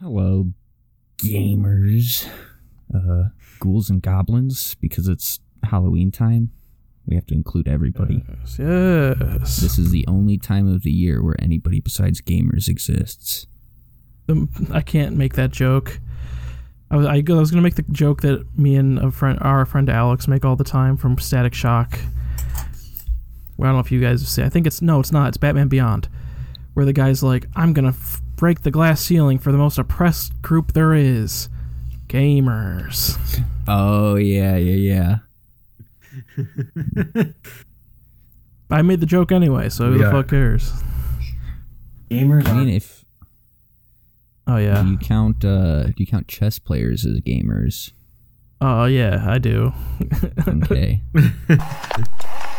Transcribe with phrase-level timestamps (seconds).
[0.00, 0.46] Hello,
[1.18, 2.26] gamers,
[2.94, 3.24] uh,
[3.58, 4.74] ghouls and goblins.
[4.76, 6.52] Because it's Halloween time,
[7.04, 8.24] we have to include everybody.
[8.26, 9.56] Yes, yes.
[9.58, 13.46] This is the only time of the year where anybody besides gamers exists.
[14.26, 16.00] Um, I can't make that joke.
[16.90, 19.66] I was, I, I was gonna make the joke that me and a friend, our
[19.66, 21.98] friend Alex, make all the time from Static Shock.
[23.58, 24.44] Well, I don't know if you guys say.
[24.44, 25.28] I think it's no, it's not.
[25.28, 26.08] It's Batman Beyond,
[26.72, 30.40] where the guy's like, "I'm gonna f- break the glass ceiling for the most oppressed
[30.40, 31.50] group there is,
[32.08, 33.18] gamers."
[33.68, 35.18] Oh yeah, yeah,
[36.36, 37.22] yeah.
[38.70, 40.72] I made the joke anyway, so who the fuck cares?
[42.10, 43.04] Gamers I mean, if
[44.46, 44.82] Oh yeah.
[44.82, 47.92] do you count, uh, do you count chess players as gamers?
[48.60, 49.72] Oh yeah, I do.
[50.48, 51.02] Okay.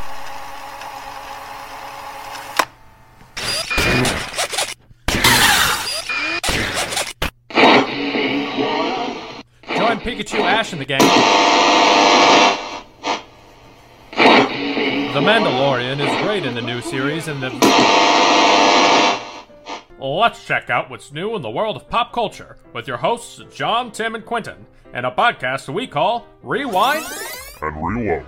[10.04, 11.00] Pikachu, Ash, and the gang.
[15.13, 17.49] The Mandalorian is great in the new series, and the.
[19.99, 23.91] Let's check out what's new in the world of pop culture with your hosts, John,
[23.91, 27.05] Tim, and Quentin, and a podcast we call Rewind.
[27.62, 28.26] and reload.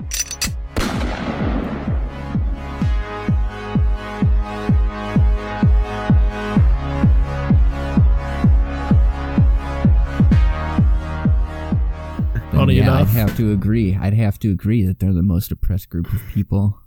[12.80, 13.96] Funny yeah, I'd have to agree.
[14.00, 16.80] I'd have to agree that they're the most oppressed group of people.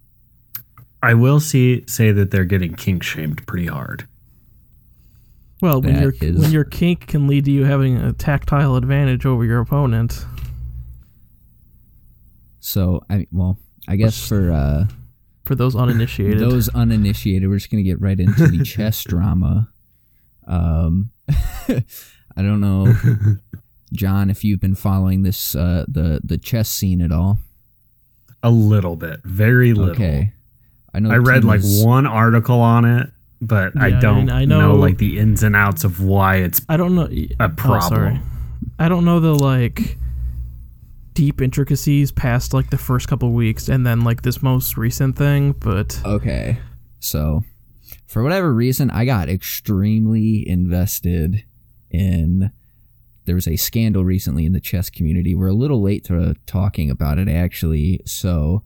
[1.03, 4.07] I will see say that they're getting kink shamed pretty hard.
[5.63, 8.77] Well, when That your is- when your kink can lead to you having a tactile
[8.77, 10.27] advantage over your opponent.
[12.61, 14.87] So I well, I guess for uh,
[15.45, 19.71] For those uninitiated, those uninitiated, we're just gonna get right into the chess drama.
[20.47, 21.11] Um,
[21.69, 22.95] I don't know,
[23.93, 27.39] John, if you've been following this uh, the the chess scene at all.
[28.43, 29.95] A little bit, very little.
[29.95, 30.33] Okay,
[30.95, 31.11] I know.
[31.11, 33.11] I read Tim like is- one article on it,
[33.41, 36.01] but I Yeah, I don't mean, I know, know- like the ins and outs of
[36.03, 37.89] why it's I don't know a Oh, problem.
[37.95, 38.21] sorry.
[38.79, 39.99] I don't know the like
[41.15, 45.53] deep intricacies past like the first couple weeks and then like this most recent thing,
[45.53, 46.59] but Okay,
[47.01, 47.43] so
[48.07, 51.45] for whatever reason, I got extremely invested
[51.91, 52.53] in.
[53.27, 55.35] There was a scandal recently in the chess community.
[55.35, 58.01] We're a little late to talking about it, actually.
[58.07, 58.63] So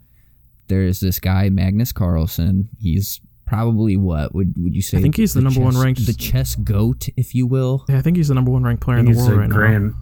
[0.68, 2.68] there's this guy Magnus Carlsen.
[2.78, 4.98] He's probably what would would you say?
[4.98, 7.84] I think he's the number one ranked- the chess goat, if you will.
[7.88, 9.94] yeah, I think he's the number one ranked player in the world a right grand.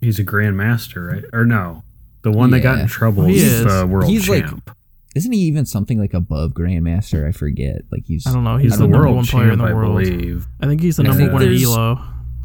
[0.00, 1.24] He's a grand master, right?
[1.32, 1.82] Or no,
[2.22, 3.64] the one that got in trouble He is is.
[3.64, 4.76] the world He's like- champ.
[5.16, 7.26] Isn't he even something like above grandmaster?
[7.26, 7.82] I forget.
[7.90, 8.26] Like he's.
[8.28, 8.58] I don't know.
[8.58, 10.04] He's He's the the number world one player in champ, the I world.
[10.04, 10.46] believe.
[10.60, 12.00] I think he's the number think one at there's- Elo.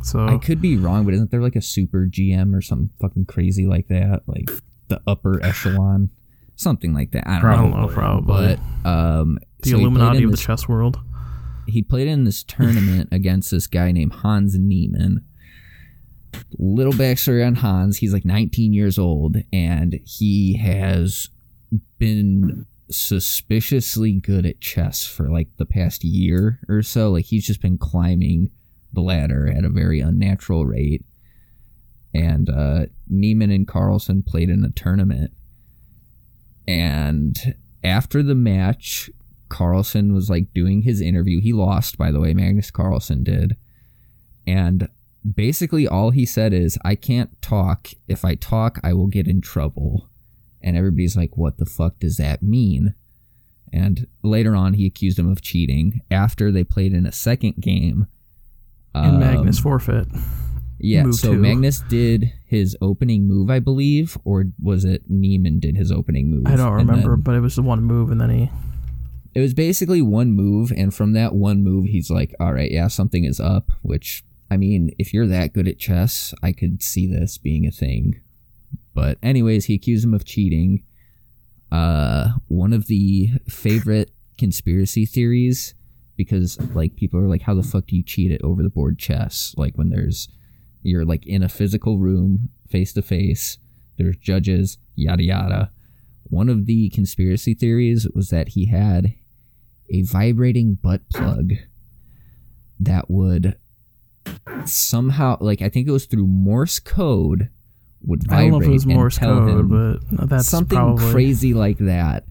[0.05, 3.25] So I could be wrong, but isn't there like a super GM or something fucking
[3.25, 4.21] crazy like that?
[4.27, 4.51] Like
[4.87, 6.11] the upper echelon,
[6.55, 7.27] something like that.
[7.27, 7.87] I don't I know.
[7.87, 8.59] probably.
[8.83, 10.99] But um, the so Illuminati in of the chess world.
[11.65, 15.25] He played in this tournament against this guy named Hans Niemann.
[16.59, 21.29] Little backstory on Hans: he's like 19 years old, and he has
[21.97, 27.09] been suspiciously good at chess for like the past year or so.
[27.09, 28.51] Like he's just been climbing
[28.95, 31.05] the ladder at a very unnatural rate.
[32.13, 35.31] And uh, Niemann and Carlsen played in a tournament.
[36.67, 39.09] And after the match,
[39.49, 41.41] Carlsen was like doing his interview.
[41.41, 43.55] He lost, by the way, Magnus Carlsen did.
[44.47, 44.89] And
[45.33, 47.89] basically, all he said is, I can't talk.
[48.07, 50.09] If I talk, I will get in trouble.
[50.61, 52.95] And everybody's like, what the fuck does that mean?
[53.71, 56.01] And later on, he accused him of cheating.
[56.09, 58.07] After they played in a second game,
[59.03, 60.07] And Magnus um, forfeit.
[60.79, 61.37] yeah, so two.
[61.39, 66.47] Magnus did his opening move, I believe, or was it Niemann did his opening move?
[66.47, 68.49] I don't remember, then- but it was the one move, and then he.
[69.33, 72.87] it was basically one move, and from that one move, he's like, "All right, yeah,
[72.87, 77.05] something is up." Which, I mean, if you're that good at chess, I could see
[77.07, 78.21] this being a thing.
[78.93, 80.83] But anyways, he accused him of cheating.
[81.71, 85.73] Uh, one of the favorite conspiracy theories,
[86.15, 88.97] because like people are like, "How the fuck do you cheat at over the board
[88.97, 90.29] chess?" Like when there's
[90.83, 93.57] you're like in a physical room, face to face.
[93.97, 95.71] There's judges, yada yada.
[96.23, 99.13] One of the conspiracy theories was that he had
[99.89, 101.53] a vibrating butt plug
[102.79, 103.55] that would
[104.65, 107.49] somehow, like, I think it was through Morse code,
[108.01, 110.47] would I don't vibrate know if it was and Morse tell code, him but that's
[110.47, 112.25] something probably, crazy like that.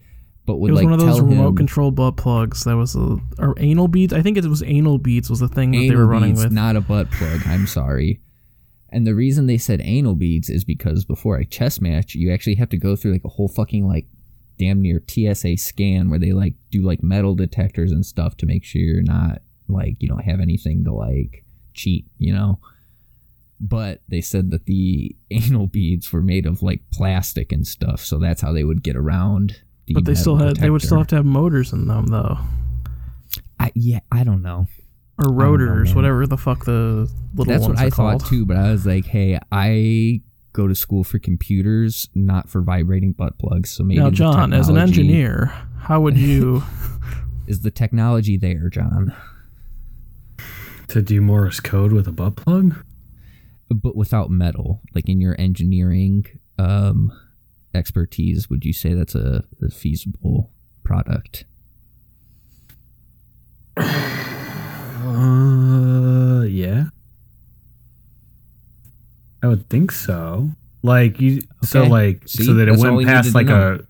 [0.47, 3.17] But would it was like one of those remote control butt plugs that was a,
[3.39, 4.13] or anal beads.
[4.13, 6.53] I think it was anal beads was the thing that they were running beads, with.
[6.53, 7.41] not a butt plug.
[7.47, 8.21] I'm sorry.
[8.91, 12.55] And the reason they said anal beads is because before a chess match, you actually
[12.57, 14.07] have to go through like a whole fucking like
[14.59, 18.65] damn near TSA scan where they like do like metal detectors and stuff to make
[18.65, 22.61] sure you're not like you don't have anything to like cheat, you know.
[23.61, 28.19] But they said that the anal beads were made of like plastic and stuff, so
[28.19, 29.63] that's how they would get around.
[29.87, 32.39] The but they still had they would still have to have motors in them though,
[33.61, 34.67] I, yeah, I don't know.
[35.19, 35.97] or rotors, man.
[35.97, 38.87] whatever the fuck the little That's ones what I are thought too, but I was
[38.87, 40.23] like, hey, I
[40.53, 43.71] go to school for computers, not for vibrating butt plugs.
[43.71, 46.63] So maybe Now, John, as an engineer, how would you?
[47.47, 49.15] is the technology there, John?
[50.89, 52.85] To do Morse code with a butt plug?
[53.71, 56.27] But without metal, like in your engineering
[56.59, 57.13] um,
[57.75, 60.51] expertise, would you say that's a, a feasible
[60.83, 61.45] product?
[65.07, 66.85] Uh, yeah.
[69.43, 70.51] I would think so.
[70.83, 72.45] Like you, so like See?
[72.45, 73.87] so that it That's went past like a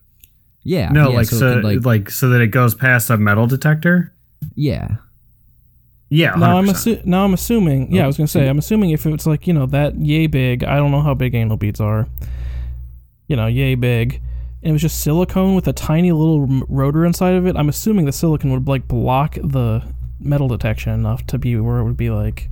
[0.63, 0.91] Yeah.
[0.91, 3.47] no, yeah, like so, so, it could, like, so that it goes past a metal
[3.47, 4.13] detector.
[4.55, 4.97] yeah.
[6.11, 7.93] Yeah, now I'm assu- now I'm assuming.
[7.93, 10.63] Yeah, I was gonna say I'm assuming if it's like you know that yay big.
[10.63, 12.07] I don't know how big anal beads are.
[13.29, 14.21] You know, yay big.
[14.63, 17.57] And it was just silicone with a tiny little rotor inside of it.
[17.57, 19.83] I'm assuming the silicone would like block the
[20.21, 22.49] metal detection enough to be where it would be like.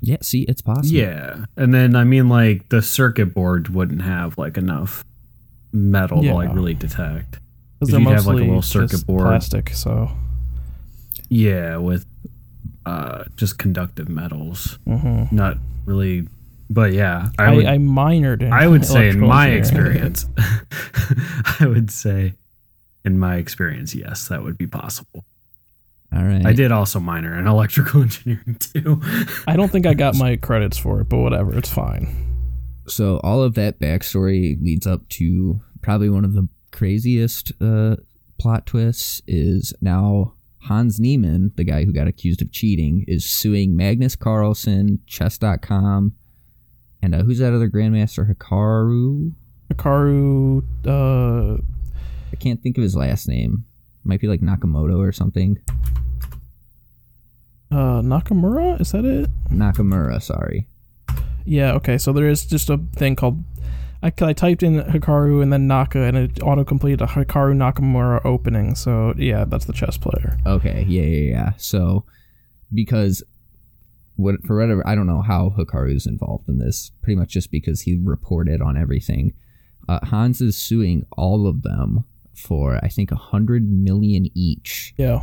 [0.00, 0.16] Yeah.
[0.22, 0.88] See, it's possible.
[0.96, 5.04] Yeah, and then I mean like the circuit board wouldn't have like enough
[5.72, 6.30] metal Yeah.
[6.32, 7.38] to like really detect.
[7.78, 9.22] Because If they're you'd have, mostly like, a little circuit just board.
[9.22, 9.70] plastic.
[9.70, 10.10] So.
[11.28, 12.04] Yeah, with
[12.84, 16.28] uh just conductive metals, hmm not really.
[16.72, 18.52] But yeah, I I, would I, minored in.
[18.52, 19.96] I would say in my engineering.
[19.98, 20.26] experience,
[21.60, 22.34] I would say
[23.04, 25.26] in my experience, yes, that would be possible.
[26.14, 26.44] All right.
[26.44, 29.02] I did also minor in electrical engineering too.
[29.46, 32.08] I don't think I got my credits for it, but whatever, it's fine.
[32.86, 37.96] so all of that backstory leads up to probably one of the craziest uh,
[38.38, 40.32] plot twists is now
[40.62, 46.14] Hans Niemann, the guy who got accused of cheating, is suing Magnus Carlsen, Chess.com,
[47.02, 48.32] and uh, who's that other grandmaster?
[48.32, 49.32] Hikaru?
[49.72, 51.60] Hikaru, uh,
[52.32, 53.64] I can't think of his last name.
[54.04, 55.58] Might be like Nakamoto or something.
[57.70, 59.30] uh, Nakamura, is that it?
[59.48, 60.66] Nakamura, sorry.
[61.44, 61.98] Yeah, okay.
[61.98, 63.42] So there is just a thing called.
[64.02, 68.24] I, I typed in Hikaru and then Naka, and it auto completed a Hikaru Nakamura
[68.24, 68.74] opening.
[68.74, 70.38] So yeah, that's the chess player.
[70.44, 71.52] Okay, yeah, yeah, yeah.
[71.56, 72.04] So,
[72.74, 73.22] because
[74.16, 76.92] what for whatever I don't know how Hikaru's involved in this.
[77.02, 79.32] Pretty much just because he reported on everything.
[79.88, 82.04] Uh, Hans is suing all of them
[82.34, 84.94] for I think a hundred million each.
[84.96, 85.22] Yeah.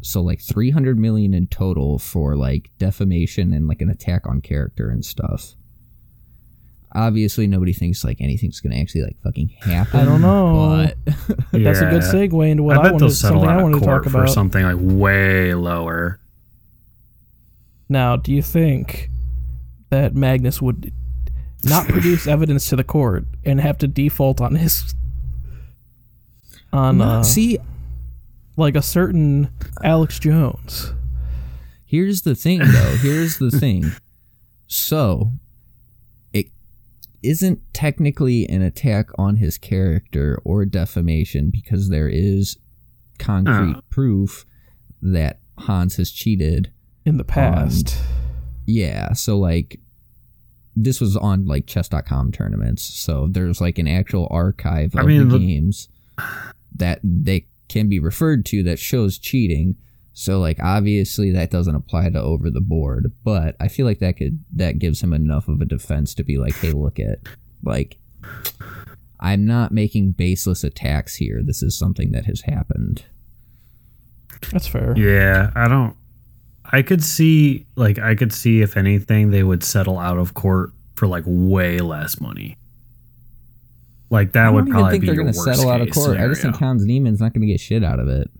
[0.00, 4.40] So like three hundred million in total for like defamation and like an attack on
[4.40, 5.54] character and stuff.
[6.94, 10.00] Obviously, nobody thinks like anything's gonna actually like fucking happen.
[10.00, 10.88] I don't know.
[11.06, 11.14] but
[11.52, 12.12] That's a good Yeah.
[12.12, 13.84] segue into what I I, bet wanted, they'll settle something I out of wanted to
[13.86, 14.30] court talk for about.
[14.34, 16.20] something like way lower.
[17.92, 19.10] Now, do you think
[19.90, 20.90] that Magnus would
[21.64, 24.94] not produce evidence to the court and have to default on his
[26.72, 27.58] on uh, see,
[28.56, 29.50] like a certain
[29.84, 30.94] Alex Jones?
[31.84, 32.96] Here's the thing, though.
[33.02, 33.92] Here's the thing.
[34.66, 35.32] So,
[36.32, 36.46] it
[37.22, 42.56] isn't technically an attack on his character or defamation because there is
[43.18, 43.82] concrete Oh.
[43.90, 44.46] proof
[45.02, 46.72] that Hans has cheated.
[47.04, 47.96] In the um, past.
[48.66, 49.80] Yeah, so like
[50.74, 52.82] this was on like chess.com tournaments.
[52.82, 55.88] So there's like an actual archive of I mean, the the- games
[56.74, 59.76] that they can be referred to that shows cheating.
[60.14, 64.16] So like obviously that doesn't apply to over the board, but I feel like that
[64.16, 67.18] could that gives him enough of a defense to be like, "Hey, look at
[67.62, 67.96] like
[69.20, 71.42] I'm not making baseless attacks here.
[71.42, 73.04] This is something that has happened."
[74.50, 74.94] That's fair.
[74.96, 75.96] Yeah, I don't.
[76.72, 80.72] I could see, like, I could see if anything, they would settle out of court
[80.94, 82.56] for like way less money.
[84.08, 86.18] Like that would probably think be they're your gonna worst settle out of case court.
[86.18, 86.58] I just think scenario.
[86.58, 88.30] Hans Niemann's not gonna get shit out of it.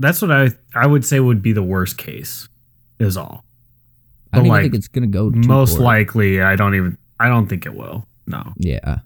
[0.00, 2.48] That's what I I would say would be the worst case.
[2.98, 3.44] Is all.
[4.32, 5.46] I don't like, think it's gonna go to court.
[5.46, 5.82] Most court.
[5.82, 6.98] likely, I don't even.
[7.20, 8.08] I don't think it will.
[8.26, 8.54] No.
[8.56, 9.00] Yeah.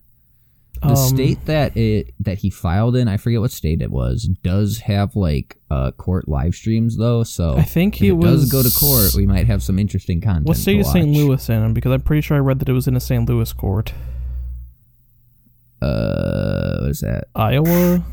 [0.82, 4.24] The Um, state that it that he filed in, I forget what state it was,
[4.42, 7.22] does have like uh court live streams though.
[7.22, 9.78] So I think if he it was does go to court, we might have some
[9.78, 10.46] interesting content.
[10.46, 11.08] What state to is St.
[11.08, 11.72] Louis in?
[11.72, 13.28] Because I'm pretty sure I read that it was in a St.
[13.28, 13.92] Louis court.
[15.80, 17.28] Uh, what is that?
[17.34, 18.04] Iowa.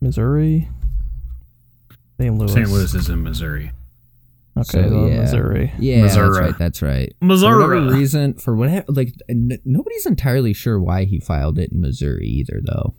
[0.00, 0.68] Missouri,
[2.18, 2.34] St.
[2.36, 2.52] Louis.
[2.52, 2.68] St.
[2.68, 3.70] Louis is in Missouri.
[4.56, 5.20] Okay, So, yeah.
[5.22, 5.72] Missouri.
[5.78, 6.28] Yeah, Missouri.
[6.28, 6.58] that's right.
[6.58, 7.14] That's right.
[7.20, 7.62] For Missouri.
[7.66, 12.26] whatever reason, for whatever, like n- nobody's entirely sure why he filed it in Missouri
[12.26, 12.94] either, though.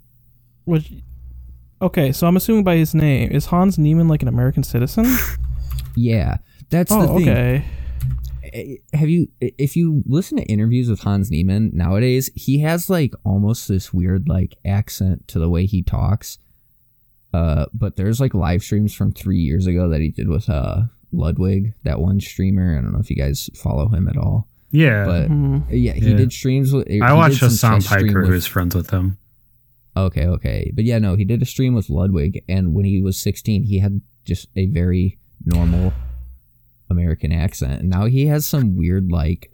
[0.66, 0.92] Which,
[1.82, 5.06] okay, so I'm assuming by his name is Hans Niemann like an American citizen?
[5.96, 6.38] Yeah,
[6.72, 7.30] that's the oh, thing.
[7.30, 7.66] okay.
[8.52, 13.14] Eh, Have you, if you listen to interviews with Hans Niemann nowadays, he has like
[13.24, 16.40] almost this weird like accent to the way he talks.
[17.32, 20.84] Uh, but there's like live streams from three years ago that he did with uh
[21.14, 22.78] Ludwig, that one streamer.
[22.78, 25.06] I don't know if you guys follow him at all, Yeah.
[25.06, 25.64] but Mhm.
[25.70, 26.18] yeah, he Yeah.
[26.18, 26.88] did streams with.
[26.88, 29.18] he I watched some Hasan chess stream Piker, with- who's friends with him.
[29.96, 30.72] Okay, okay.
[30.74, 33.78] But yeah, no, he did a stream with Ludwig, and when he was 16, he
[33.80, 35.94] had just a very normal
[36.90, 37.82] American accent.
[37.82, 39.52] And now he has some weird, like,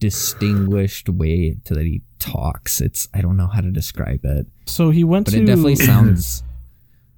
[0.00, 2.80] distinguished way to that he talks.
[2.80, 5.42] It's, I don't know how to describe it, So he went but to.
[5.42, 6.42] it definitely sounds.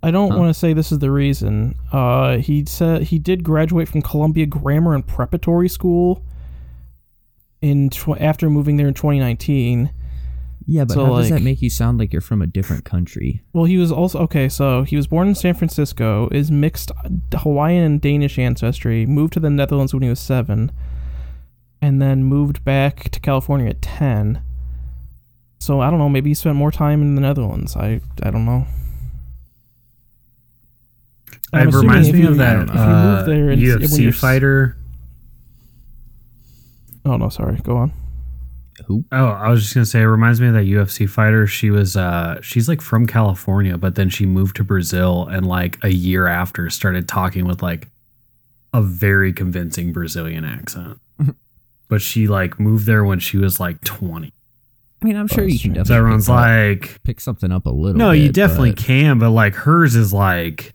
[0.02, 0.38] I don't Huh?
[0.38, 1.74] want to say this is the reason.
[1.92, 6.22] Uh, he said he did graduate from Columbia Grammar and Preparatory School.
[7.60, 9.90] In tw- after moving there in 2019.
[10.64, 13.42] Yeah, but So, how does that make you sound like you're from a different country?
[13.52, 14.48] Well, he was also okay.
[14.48, 16.92] So he was born in San Francisco, is mixed
[17.34, 19.06] Hawaiian and Danish ancestry.
[19.06, 20.70] Moved to the Netherlands when he was seven,
[21.82, 24.40] and then moved back to California at ten.
[25.58, 26.08] So I don't know.
[26.10, 27.74] Maybe he spent more time in the Netherlands.
[27.74, 28.66] I I don't know.
[31.52, 34.12] I'm It reminds me you- of that if you uh, move there and- UFC you're
[34.12, 34.76] s- fighter.
[37.04, 37.56] Oh no, sorry.
[37.62, 37.92] Go on.
[38.86, 39.04] Who?
[39.12, 41.46] Oh, I was just gonna say, it reminds me of that UFC fighter.
[41.46, 45.78] She was, uh, she's like from California, but then she moved to Brazil, and like
[45.82, 47.88] a year after, started talking with like
[48.72, 51.00] a very convincing Brazilian accent.
[51.88, 54.32] but she like moved there when she was like twenty.
[55.02, 57.66] I mean, I'm sure you can definitely So everyone's pick, up- like, pick something up
[57.66, 60.74] a little no, bit, you definitely but- can, but like hers is like,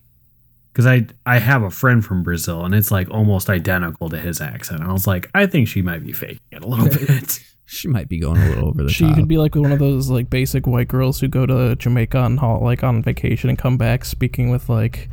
[0.74, 4.42] because I I have a friend from Brazil, and it's like almost identical to his
[4.42, 4.82] accent.
[4.82, 7.39] And I was like, I think she might be faking it a little bit.
[7.65, 9.15] She might be going a little over the She top.
[9.15, 12.38] could be like one of those like basic white girls who go to Jamaica on
[12.38, 15.10] hol- like on vacation and come back speaking with like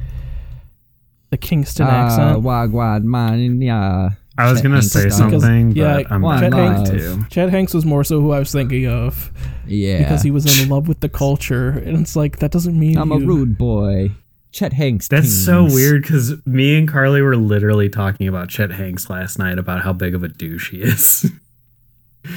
[1.30, 2.42] the Kingston Ah, accent.
[2.42, 4.10] wagwan man, yeah.
[4.36, 5.30] I was Chet gonna Hanks say style.
[5.30, 7.26] something, yeah, but I'm One not Chet going Hanks- to.
[7.30, 9.30] Chad Hanks was more so who I was thinking of
[9.66, 9.98] Yeah.
[9.98, 13.12] because he was in love with the culture, and it's like that doesn't mean I'm
[13.12, 14.10] a rude boy.
[14.52, 15.08] Chet Hanks.
[15.08, 19.58] That's so weird because me and Carly were literally talking about Chet Hanks last night
[19.58, 21.30] about how big of a douche he is.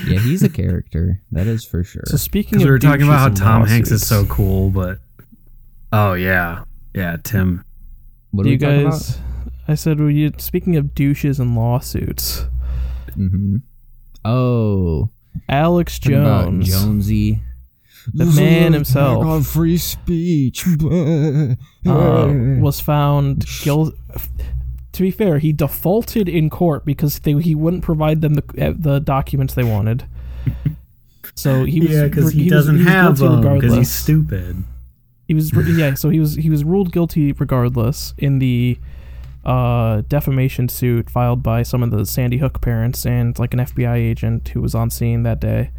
[0.08, 1.20] Yeah, he's a character.
[1.34, 2.03] That is for sure.
[2.05, 4.25] So speaking Because of we were talking about how douches and Tom Hanks is so
[4.27, 5.00] cool, but
[5.91, 6.63] oh yeah,
[6.96, 7.65] yeah, Tim.
[8.32, 9.20] what Do are you we talking guys?
[9.67, 12.46] I said, were you speaking of douches and lawsuits?
[13.10, 13.58] Mm-hmm.
[14.24, 15.10] Oh,
[15.50, 17.41] Alex talking about Jones, Jonesy.
[18.13, 20.65] The man himself, on free speech.
[20.67, 21.55] uh,
[22.62, 23.98] was found guilty.
[24.93, 28.74] To be fair, he defaulted in court because they, he wouldn't provide them the uh,
[28.77, 30.05] the documents they wanted.
[31.36, 34.63] So he was yeah, because he, was- doesn't was have guilty them because he's stupid.
[35.27, 38.77] He was yeah, so he was he was ruled guilty regardless in the
[39.43, 43.95] uh, defamation suit filed by some of the Sandy Hook parents and like an FBI
[43.95, 45.72] agent who was on scene that day,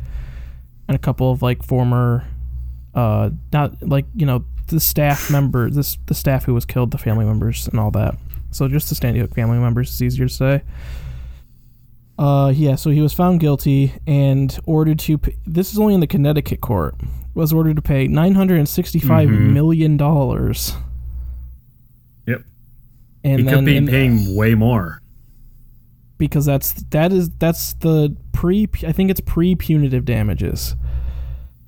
[0.88, 2.24] and a couple of like former,
[2.94, 6.98] uh, not like you know the staff member, this the staff who was killed, the
[6.98, 8.16] family members and all that.
[8.50, 10.62] So just the Sandy Hook family members is easier to say.
[12.16, 15.18] Uh, yeah, so he was found guilty and ordered to.
[15.18, 16.94] Pay, this is only in the Connecticut court.
[17.34, 19.52] Was ordered to pay nine hundred and sixty-five Mhm.
[19.52, 20.74] million dollars.
[22.28, 22.42] Yep.
[23.24, 25.00] And he then could be in- paying way more.
[26.16, 28.68] because that's that is that's the pre.
[28.86, 30.76] I think it's pre punitive damages.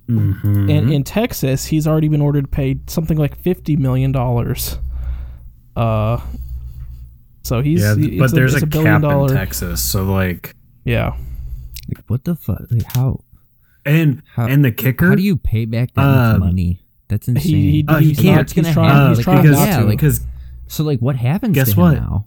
[0.09, 0.71] Mm-hmm.
[0.71, 4.79] And in Texas, he's already been ordered to pay something like fifty million dollars.
[5.75, 6.21] Uh,
[7.43, 10.55] so he's yeah, he- but it's there's it's a, billion cap in Texas, so like,
[10.85, 11.17] Yeah,
[11.89, 12.63] Like, what the fuck?
[12.71, 13.21] Like, how?
[13.85, 16.81] and How- and the kicker, How do you pay back that much Um, money?
[17.09, 17.53] That's insane.
[17.53, 18.37] he he, Oh, he he's can't.
[18.37, 19.09] not- he's trying, happen?
[19.09, 19.85] he's Like, trying because not yeah, to.
[19.85, 20.27] like- because
[20.69, 21.95] so, like, what happens Guess to him what?
[21.95, 22.27] now?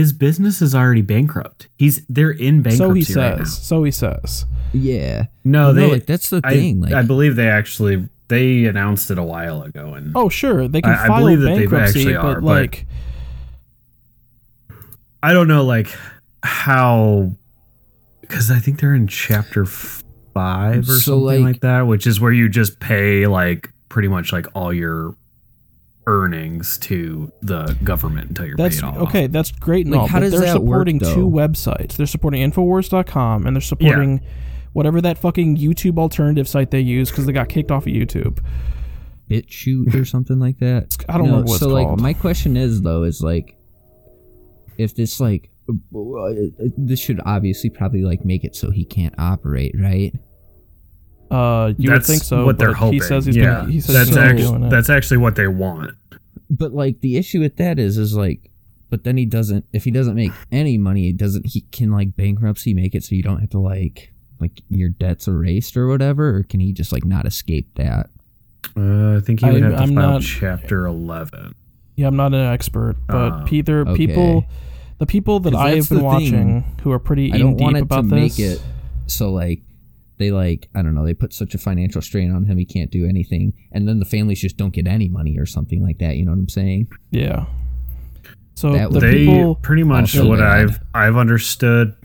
[0.00, 1.68] His business is already bankrupt.
[1.76, 3.38] He's they're in bankruptcy so he right says.
[3.38, 3.44] now.
[3.44, 4.46] So he says.
[4.72, 5.26] Yeah.
[5.44, 6.80] No, No, they like that's the I, thing.
[6.80, 10.80] like, I believe they actually they announced it a while ago, and Oh sure, they
[10.80, 12.86] can I- I file believe that they bankruptcy, actually but are, but- like
[15.22, 15.88] I don't know like
[16.42, 17.32] how
[18.22, 22.20] because I think they're in chapter five or So, something like- like, that, which is
[22.20, 25.14] where you just pay like pretty much like all your
[26.06, 28.96] earnings to the government until you're that's paid off.
[29.08, 29.26] okay.
[29.26, 31.96] That's great and Like, all, how but does they're that work, supporting two websites.
[31.96, 34.20] They're supporting Infowars.com and they're supporting
[34.72, 38.38] whatever that fucking YouTube alternative site they use because they got kicked off of YouTube.
[39.28, 40.96] BitChute or something like that.
[41.08, 41.90] I don't know what it's so called.
[41.90, 43.56] like my question is though is like
[44.78, 46.32] if this like uh,
[46.76, 50.12] this should obviously probably like make it so he can't operate, right?
[51.30, 52.44] Uh, you that's would think so.
[52.44, 52.94] what they're hoping.
[52.94, 53.70] He says he's yeah, been.
[53.70, 55.92] He says that's he's actually doing that's actually what they want.
[56.50, 58.50] But like the issue with that is is like
[58.88, 62.16] but then he doesn't if he doesn't make any money, he doesn't he can like
[62.16, 66.36] bankruptcy make it so you don't have to like like your debts erased or whatever,
[66.36, 68.10] or can he just like not escape that?
[68.76, 71.54] Uh, I think he would I- have to I'm file not- Chapter Eleven.
[71.96, 73.94] Yeah, I'm not an expert, but Oh, Peter, okay.
[73.94, 74.44] people,
[74.98, 76.04] the people that I have been the thing.
[76.04, 78.38] watching who are pretty I in don't deep want it about to this.
[78.38, 78.62] make it
[79.06, 79.60] so like
[80.20, 82.90] they like I don't know they put such a financial strain on him he can't
[82.92, 86.16] do anything and then the families just don't get any money or something like that
[86.16, 87.46] you know what I'm saying Yeah.
[88.54, 90.46] So That the they people, pretty much what bad.
[90.60, 91.96] I've I've understood.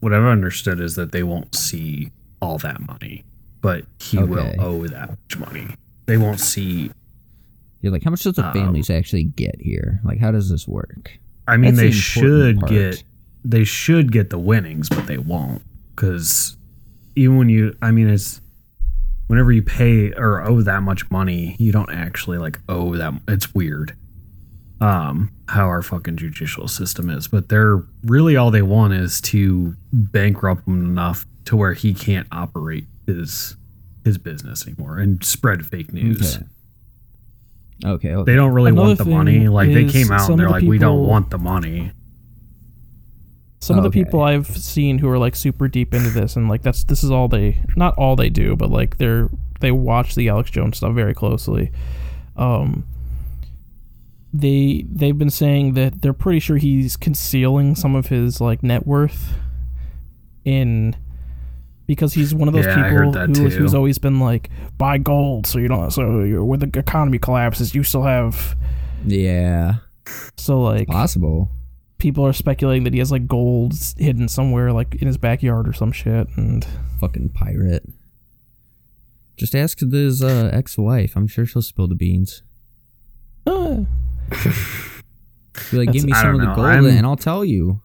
[0.00, 3.24] What I've understood is that they won't see all that money,
[3.62, 5.66] but he will owe that much money.
[6.06, 6.90] They won't see.
[7.80, 10.68] you're like how much does the Um, families actually get here like how does this
[10.68, 12.70] work I mean, That's they the should part.
[12.70, 13.02] get
[13.44, 16.56] they should get the winnings, but they won't because
[17.16, 18.40] even when you, I mean, it's
[19.26, 23.14] whenever you pay or owe that much money, you don't actually like owe that.
[23.28, 23.96] It's weird.
[24.80, 29.76] Um, how our fucking judicial system is, but they're really all they want is to
[29.92, 33.56] bankrupt him enough to where he can't operate his
[34.04, 36.36] his business anymore and spread fake news.
[36.36, 36.44] okay
[37.84, 38.32] okay, okay.
[38.32, 39.48] They don't really Another want the money.
[39.48, 41.92] Like they came out and they're the like, we don't want the money.
[43.64, 46.62] Some of the people I've seen who are like super deep into this, and like
[46.62, 49.30] that's this is all they, not all they do, but like they're
[49.60, 51.72] they watch the Alex Jones stuff very closely.
[52.36, 52.86] Um,
[54.32, 58.86] they they've been saying that they're pretty sure he's concealing some of his like net
[58.86, 59.34] worth
[60.44, 60.96] in
[61.86, 65.58] because he's one of those Yeah, people who, who's always been like buy gold so
[65.58, 68.56] you don't so you're, when the economy collapses you still have
[69.06, 69.74] yeah.
[70.36, 71.50] So like possible
[71.98, 75.72] people are speculating that he has like gold hidden somewhere like in his backyard or
[75.72, 76.66] some shit and
[77.00, 77.84] fucking pirate
[79.36, 82.42] just ask his uh, ex-wife I'm sure she'll spill the beans
[83.46, 83.82] uh,
[85.72, 86.54] like give me some of the know.
[86.54, 87.80] gold I'm- and I'll tell you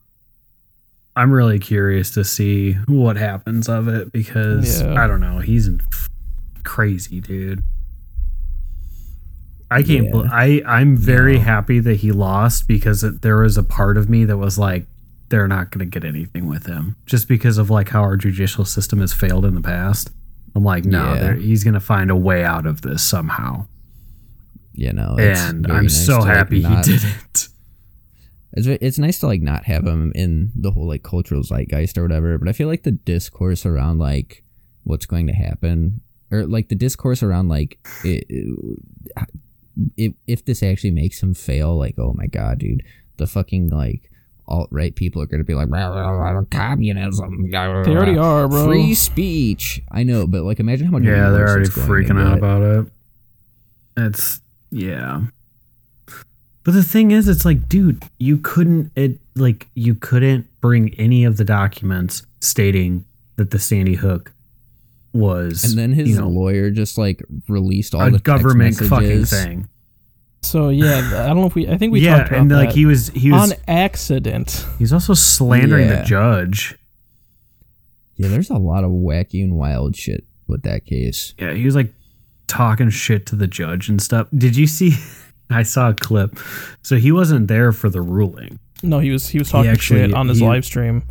[1.15, 5.04] I'm really curious to see what happens of it because Yeah.
[5.04, 5.39] I don't know.
[5.39, 5.69] He's
[6.63, 7.62] crazy, dude.
[9.71, 10.05] I can't.
[10.05, 10.12] Yeah.
[10.12, 11.41] bel I I'm very No.
[11.41, 14.86] happy that he lost because it, there was a part of me that was like,
[15.29, 18.65] they're not going to get anything with him just because of like how our judicial
[18.65, 20.10] system has failed in the past.
[20.55, 21.36] I'm like, no, Yeah.
[21.36, 23.67] he's going to find a way out of this somehow,
[24.73, 27.49] you know it's and I'm nice so to, like, happy not- he didn't.
[28.53, 32.01] It's it's nice to like not have him in the whole like cultural zeitgeist or
[32.01, 34.43] whatever, but I feel like the discourse around like
[34.84, 36.01] what's going to happen
[36.32, 38.79] or like the discourse around like it, it,
[39.98, 42.84] if this actually makes him fail, like oh my god, dude,
[43.18, 44.10] the fucking like
[44.48, 47.52] alt right people are gonna be like "Rah, rah, rah, communism.
[47.52, 49.82] they already are bro Free speech.
[49.92, 52.38] I know, but like imagine how much Yeah, they're already going freaking out get.
[52.39, 52.92] about it.
[53.98, 55.22] It's yeah.
[56.63, 61.24] But the thing is, it's like, dude, you couldn't it like you couldn't bring any
[61.24, 63.06] of the documents stating
[63.38, 64.34] that the Sandy Hook
[65.13, 68.76] was And then his you know, lawyer just like released all a the text government
[68.78, 69.67] fucking thing.
[70.41, 72.56] so yeah i don't know if we i think we yeah, talked about and that
[72.58, 76.00] like he was he was on accident he's also slandering Yeah.
[76.02, 76.76] the judge.
[78.15, 81.34] Yeah, there's a lot of wacky and wild shit with that case.
[81.39, 81.93] Yeah, he was like
[82.48, 84.28] talking shit to the judge and stuff.
[84.38, 84.93] Did you see?
[85.50, 86.38] I saw a clip.
[86.82, 88.60] So he wasn't there for the ruling.
[88.84, 91.04] no he was he was talking actually- shit on his he- live stream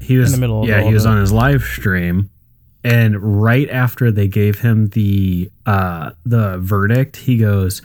[0.00, 2.28] he was in the middle of yeah he was of on his live stream
[2.84, 7.82] and right after they gave him the uh the verdict he goes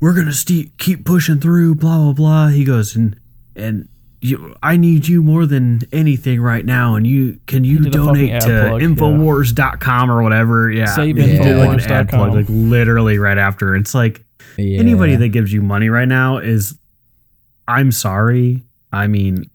[0.00, 3.16] we're gonna ste- keep pushing through blah blah blah he goes and
[3.56, 3.88] and
[4.24, 7.98] you, I need you more than anything right now, and you can you did a
[8.04, 8.86] fucking donate to plug, yeah.
[8.86, 10.70] Infowars.com or whatever.
[10.70, 13.74] Yeah, Save he did like an ad plug, like literally right after.
[13.74, 14.24] It's like
[14.56, 14.78] Yeah.
[14.78, 16.78] anybody that gives you money right now is
[17.66, 18.62] I'm sorry.
[18.92, 19.50] I mean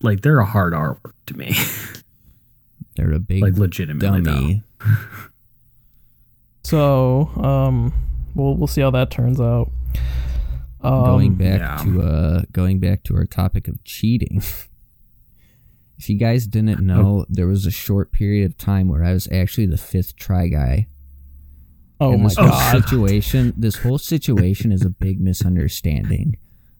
[0.00, 1.54] like they're a hard R word to me.
[2.96, 4.62] they're a big like legitimately dummy.
[6.64, 7.92] so um
[8.34, 9.70] we'll we'll see how that turns out
[10.82, 11.76] um, going back yeah.
[11.84, 14.42] to uh going back to our topic of cheating.
[15.98, 19.30] if you guys didn't know, there was a short period of time where I was
[19.30, 20.88] actually the fifth try guy.
[22.00, 26.36] oh and my this whole god situation this whole situation is a big misunderstanding.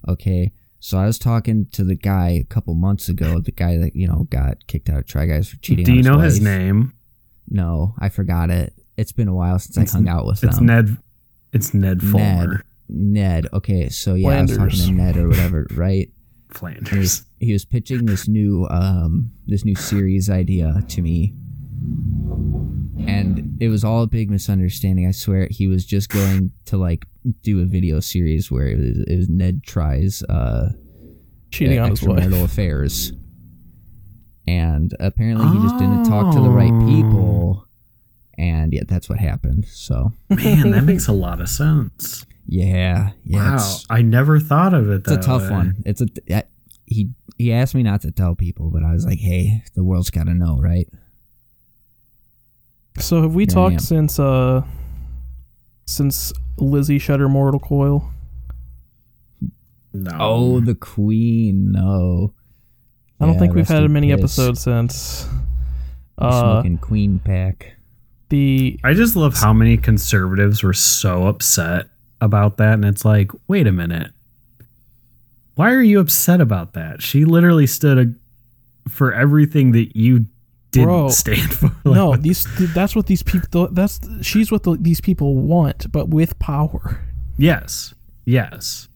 [0.09, 0.53] Okay.
[0.85, 4.09] So I was talking to the guy a couple months ago, the guy that, you
[4.09, 5.85] know, got kicked out of Try Guys for cheating.
[5.85, 6.93] Do you know his name?
[7.49, 8.73] No, I forgot it.
[8.97, 10.49] It's been a while since I hung out with him.
[10.49, 10.67] It's them.
[10.67, 10.97] Ned.
[11.53, 12.65] It's Ned Fulmer.
[12.89, 13.45] Ned.
[13.45, 13.47] Ned.
[13.53, 16.09] Okay, so yeah, I was talking to Ned or whatever, right?
[16.09, 16.99] And he, Flanders.
[16.99, 21.33] was, he was pitching this new um this new series idea to me.
[23.09, 25.07] And it was all a big misunderstanding.
[25.07, 27.05] I swear he was just going to like
[27.43, 30.71] do a video series where it was, it was Ned tries uh
[31.51, 32.33] Cheating on his wife.
[32.33, 33.13] affairs.
[34.47, 36.87] And apparently he just didn't talk to the right Oh.
[36.87, 37.69] people.
[38.39, 39.67] And yeah, that's what happened.
[39.67, 42.25] So Man, that makes a lot of sense.
[42.47, 45.03] yeah, yeah, wow, I never thought of it.
[45.07, 45.51] it's a tough way.
[45.51, 45.75] one.
[45.85, 46.49] It's a that-
[46.87, 50.11] he he asked me not to tell people, but I was like, hey, the world's
[50.11, 50.89] got to know, right?
[52.99, 54.63] So have we Here talked since uh
[55.87, 58.11] since Lizzie shed her mortal coil?
[59.93, 60.11] No.
[60.19, 62.33] Oh, the queen, no.
[63.21, 64.19] I don't Yeah, think we've had many piss.
[64.21, 65.29] episodes since.
[66.19, 67.77] The Uh, smoking queen pack.
[68.31, 71.89] the I just love how many conservatives were so upset
[72.21, 74.13] about that, and it's like, wait a minute,
[75.55, 77.03] why are you upset about that?
[77.03, 80.27] She literally stood a, for everything that you
[80.73, 81.67] didn't Bro, stand for.
[81.85, 86.09] Like, no, these that's what these people that's she's what the, these people want, but
[86.09, 87.01] with power.
[87.37, 88.89] yes, yes,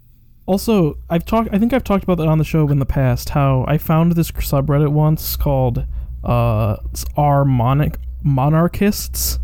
[0.47, 1.51] Also, I've talked.
[1.53, 3.31] I think I've talked about that on the show in the past.
[3.31, 5.85] How I found this subreddit once called
[6.25, 6.77] uh,
[7.17, 9.39] "Are Monarch Monarchists,"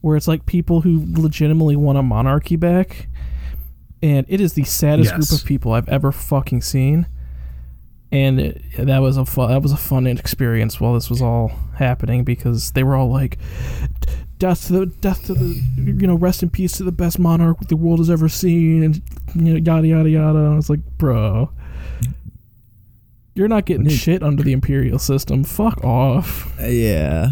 [0.00, 3.08] where it's like people who legitimately want a monarchy back,
[4.02, 5.28] and it is the saddest Yes.
[5.30, 7.06] group of people I've ever fucking seen.
[8.12, 11.50] And it, that was a fun, that was a fun experience while this was all
[11.76, 13.38] happening because they were all like,
[14.38, 17.58] "Death to the death to the you know rest in peace to the best monarch
[17.68, 19.02] the world has ever seen," and
[19.34, 20.38] you know, yada yada yada.
[20.38, 21.50] And I was like, bro,
[23.34, 25.44] you're not getting shit under the imperial system.
[25.44, 26.54] Fuck off.
[26.60, 27.30] Yeah.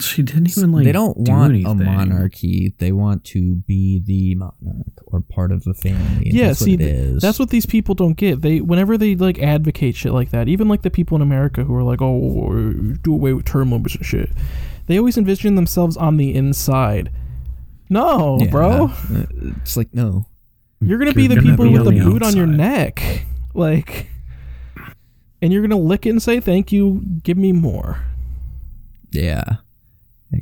[0.00, 0.84] She didn't even like.
[0.84, 1.80] they don't do want anything.
[1.80, 2.74] a monarchy.
[2.78, 6.26] They want to be the monarch or part of the family.
[6.26, 8.42] and yeah, that's see, what it th- that's what these people don't get.
[8.42, 11.74] They whenever they like advocate shit like that, even like the people in America who
[11.74, 12.50] are like, oh,
[13.02, 14.30] do away with term limits and shit.
[14.86, 17.10] They always envision themselves on the inside.
[17.88, 18.50] No, Yeah.
[18.50, 19.26] bro, Uh,
[19.62, 20.26] It's like no.
[20.80, 23.26] you're gonna You're be the gonna people be with the the boot on your neck,
[23.54, 24.08] like,
[25.40, 27.02] and you're gonna lick it and say thank you.
[27.22, 28.00] Give me more.
[29.12, 29.56] Yeah.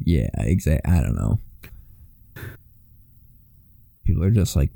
[0.05, 0.91] Yeah, exactly.
[0.93, 1.39] I don't know.
[4.05, 4.71] People are just like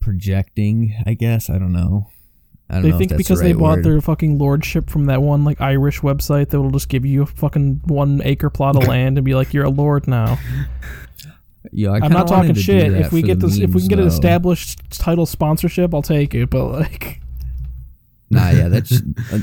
[0.00, 1.50] projecting, I guess.
[1.50, 2.08] I don't know.
[2.68, 3.84] I don't They know think that's the because they bought word.
[3.84, 7.26] their fucking lordship from that one like Irish website that will just give you a
[7.26, 10.38] fucking one acre plot of land and be like you're a lord now.
[11.72, 12.92] Yo, I I'm not talking wanted to do shit.
[12.94, 16.50] If we get this, if we can get an established title sponsorship, I'll take it.
[16.50, 17.20] But like,
[18.30, 19.00] Nah, yeah, that's
[19.32, 19.38] uh,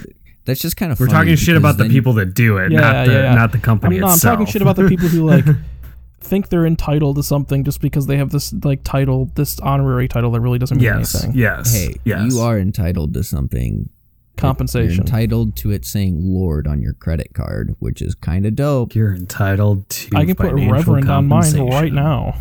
[0.45, 0.99] that's just kind of.
[0.99, 3.35] We're talking shit about the people that do it, Yeah, not the yeah, yeah.
[3.35, 5.45] not the I'm, company no, I'm talking shit about the people who like
[6.21, 10.31] think they're entitled to something just because they have this like title, this honorary title
[10.31, 11.39] that really doesn't mean yes, anything.
[11.39, 12.31] yes, Hey, yes.
[12.31, 13.89] you are entitled to something.
[13.89, 15.01] You're Compensation.
[15.01, 18.95] entitled to it saying "Lord" on your credit card, which is kind of dope.
[18.95, 20.17] You're entitled to.
[20.17, 22.35] I can put financial Reverend on mine right now.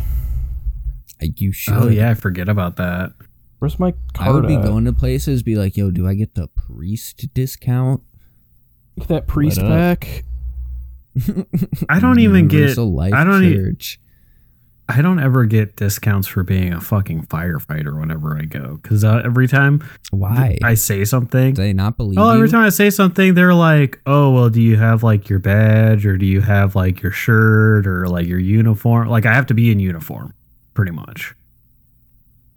[1.21, 1.73] You oh, should.
[1.75, 3.11] Oh yeah, I forget about that.
[3.61, 4.27] Where's my card?
[4.27, 4.63] I would be at?
[4.63, 8.01] going to places, be like, "Yo, do I get the priest discount?"
[8.97, 9.69] Get that priest up?
[9.69, 10.23] back.
[11.87, 12.57] I don't even get.
[12.57, 13.43] Universal Life I don't.
[13.43, 13.99] e- Church.
[14.89, 19.21] I don't ever get discounts for being a fucking firefighter whenever I go because uh,
[19.23, 20.57] every time Why?
[20.63, 22.51] I say something, Do they not believe oh, every you?
[22.51, 26.17] time I say something, they're like, "Oh, well, do you have like your badge or
[26.17, 29.71] do you have like your shirt or like your uniform?" Like I have to be
[29.71, 30.33] in uniform,
[30.73, 31.35] pretty much.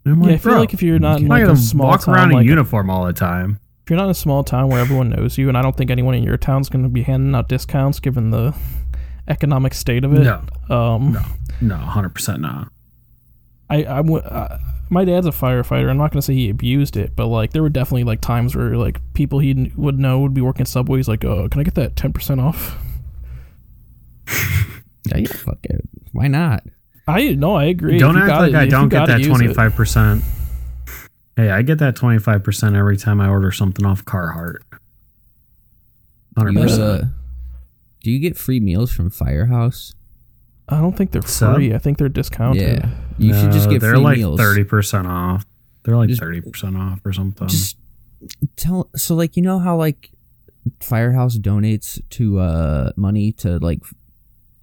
[0.05, 2.05] And I'm Yeah, I feel "Bro, like if you're not in like a small walk
[2.05, 4.69] town, around in like, uniform all the time." if you're not in a small town
[4.69, 7.03] where everyone knows you, and I don't think anyone in your town's going to be
[7.03, 8.55] handing out discounts given the
[9.29, 10.21] economic state of it.
[10.21, 10.43] No,
[10.75, 11.23] Um, no,
[11.61, 12.71] no, hundred percent not.
[13.69, 15.91] I, I, w- uh, my dad's a firefighter.
[15.91, 18.55] I'm not going to say he abused it, but like there were definitely like times
[18.57, 21.07] where like people he would know would be working subways.
[21.09, 22.79] Like, oh, can I get that ten percent off?
[25.11, 25.87] Yeah, yeah, fuck it.
[26.13, 26.65] Why not?
[27.07, 27.99] I no, I agree.
[27.99, 30.23] Don't act like it- I don't get that twenty five percent.
[31.37, 34.57] Hey, I get that twenty five percent every time I order something off Carhartt.
[36.37, 36.83] Hundred percent.
[36.83, 37.05] uh,
[38.03, 39.95] do you get free meals from Firehouse?
[40.69, 41.57] I don't think they're Sub?
[41.57, 41.75] free.
[41.75, 42.63] I think they're discounted.
[42.63, 42.89] Yeah,
[43.19, 44.05] you should just get free meals.
[44.05, 45.45] they're free like thirty percent off.
[45.85, 47.49] They're like thirty percent off or something.
[47.49, 47.77] Just
[48.57, 48.89] tell.
[48.97, 50.11] So, like, you know how like
[50.81, 53.81] Firehouse donates to uh money to like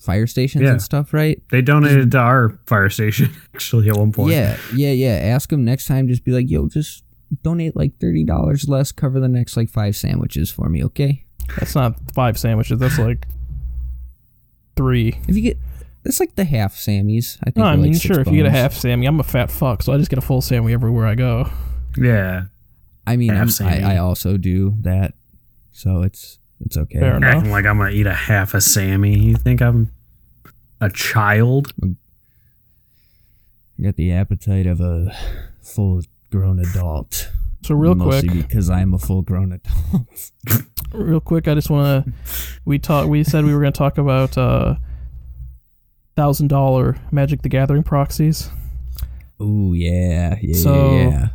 [0.01, 0.71] fire stations Yeah.
[0.71, 1.41] and stuff, right?
[1.51, 4.31] they donated to our fire station actually at one point.
[4.33, 5.13] Yeah, yeah, yeah.
[5.33, 6.07] Ask them next time.
[6.07, 7.03] Just be like, yo, just
[7.43, 8.91] donate like thirty dollars less.
[8.91, 11.25] Cover the next like five sandwiches for me, okay?
[11.57, 12.79] That's not five sandwiches.
[12.79, 13.27] That's like
[14.75, 15.19] three.
[15.27, 15.57] If you get,
[16.05, 17.37] it's like the half Sammys.
[17.41, 17.57] I think.
[17.57, 18.21] No, I they're like mean, six sure.
[18.21, 20.21] If you get a half Sammy, I'm a fat fuck, so I just get a
[20.21, 21.49] full Sammy everywhere I go.
[21.97, 22.43] Yeah.
[23.05, 23.83] I mean, I'm, Sammy.
[23.83, 25.13] I, I also do that,
[25.71, 26.99] so it's it's okay.
[26.99, 27.35] Fair enough.
[27.37, 29.17] Acting like I'm gonna eat a half a Sammy.
[29.17, 29.91] You think I'm
[30.79, 31.73] a child?
[31.83, 31.95] I
[33.83, 35.15] got the appetite of a
[35.61, 37.29] full grown adult.
[37.63, 40.31] So real mostly quick, because I'm a full grown adult.
[40.93, 42.13] real quick, I just want to.
[42.65, 43.07] We talk.
[43.07, 44.75] We said we were going to talk about uh,
[46.15, 48.49] thousand dollar Magic the Gathering proxies.
[49.39, 51.27] Oh yeah, yeah, So- yeah, yeah.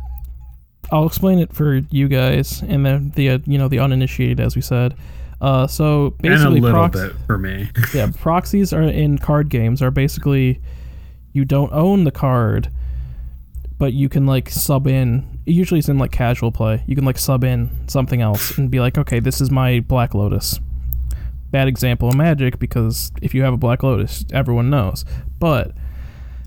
[0.91, 4.55] I'll explain it for you guys and then the uh, you know the uninitiated, as
[4.55, 4.95] we said.
[5.39, 7.69] Uh, so And a basically, little prox- bit for me.
[7.93, 10.59] yeah, proxies are in card games are basically
[11.33, 12.71] you don't own the card,
[13.77, 15.39] but you can like sub in.
[15.45, 16.83] Usually, it's in like casual play.
[16.87, 20.13] You can like sub in something else and be like, okay, this is my Black
[20.15, 20.59] Lotus.
[21.51, 25.05] Bad example of Magic because if you have a Black Lotus, everyone knows.
[25.39, 25.71] But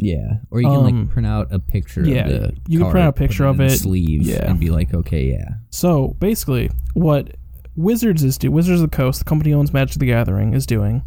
[0.02, 2.02] Yeah, or you can Um, like print out a picture.
[2.06, 3.70] yeah, of the you can card, print out a put picture in of the it,
[3.78, 4.48] sleeve, yeah.
[4.50, 7.36] and be like, okay, yeah, So basically, what
[7.76, 11.02] Wizards is do Wizards of the Coast, the company owns Magic the Gathering, is doing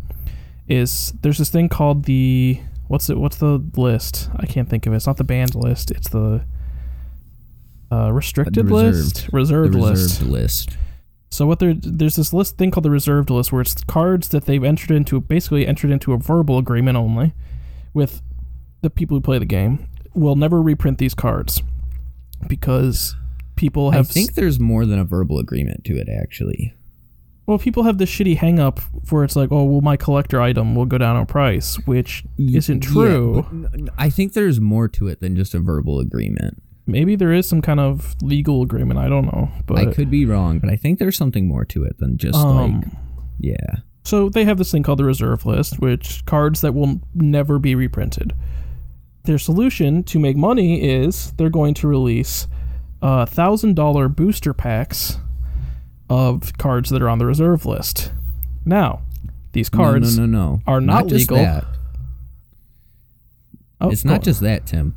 [0.67, 4.29] is there's this thing called the what's it what's the list?
[4.37, 4.97] I can't think of it.
[4.97, 5.91] It's not the banned list.
[5.91, 6.45] It's the
[7.91, 10.19] uh, restricted The list, reserved list.
[10.21, 10.77] reserved list.
[11.29, 14.45] So what there there's this list thing called the reserved list where it's cards that
[14.45, 17.33] they've entered into basically entered into a verbal agreement only
[17.93, 18.21] with
[18.83, 21.63] the people who play the game will never reprint these cards
[22.47, 23.15] because
[23.55, 24.09] people have.
[24.09, 26.75] I think there's more than a verbal agreement to it, actually.
[27.45, 30.75] Well, people have this shitty hang up where it's like, oh, well, my collector item
[30.75, 33.45] will go down in price, which isn't true.
[33.51, 36.61] n- I think there's more to it than just a verbal agreement.
[36.85, 38.99] Maybe there is some kind of legal agreement.
[38.99, 39.49] I don't know.
[39.65, 42.35] But I could be wrong, but I think there's something more to it than just
[42.35, 42.97] like, um,
[43.39, 43.77] yeah.
[44.03, 47.75] so they have this thing called the reserve list, which cards that will never be
[47.75, 48.33] reprinted.
[49.25, 52.47] Their solution to make money is they're going to release
[53.01, 55.17] uh, thousand dollar booster packs
[56.09, 58.11] of cards that are on the reserve list.
[58.65, 59.01] Now,
[59.53, 60.61] these cards no, no, no, no.
[60.67, 61.37] are not just legal.
[61.37, 61.65] that.
[63.79, 64.21] Oh, it's not on.
[64.21, 64.95] just that, Tim.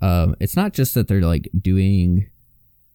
[0.00, 2.30] Um, it's not just that they're like doing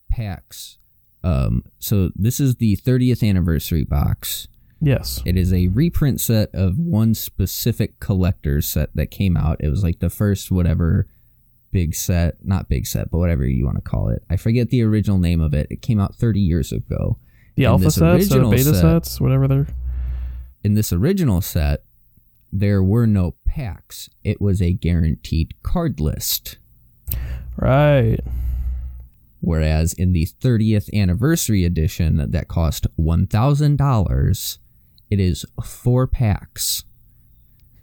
[0.10, 0.78] packs.
[1.24, 4.48] Um, so this is the 30th anniversary box.
[4.82, 5.22] Yes.
[5.26, 9.58] It is a reprint set of one specific collector's set that came out.
[9.60, 11.08] It was like the first whatever
[11.72, 14.24] big set, not big set, but whatever you want to call it.
[14.30, 15.68] I forget the original name of it.
[15.70, 17.18] It came out 30 years ago.
[17.56, 19.68] The And alpha sets or beta set- sets, whatever they're.
[20.64, 21.84] In this original set,
[22.52, 24.10] there were no packs.
[24.24, 26.58] It was a guaranteed card list.
[27.58, 28.20] Right.
[29.42, 34.58] Whereas in the 30th anniversary edition that cost $1,000,
[35.10, 36.84] it is four packs.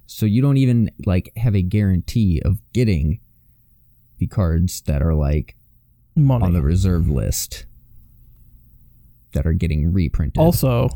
[0.07, 3.21] So you don't even like have a guarantee of getting
[4.19, 5.57] the cards that are like
[6.15, 6.45] Money.
[6.45, 7.65] on the reserve list
[9.33, 10.39] that are getting reprinted.
[10.39, 10.89] also,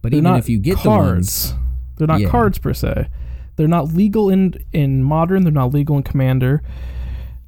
[0.00, 1.50] but even if you get cards.
[1.50, 1.64] the ones,
[1.96, 2.28] they're not Yeah.
[2.28, 3.08] cards per se.
[3.56, 5.42] They're not legal in in modern.
[5.42, 6.62] They're not legal in commander.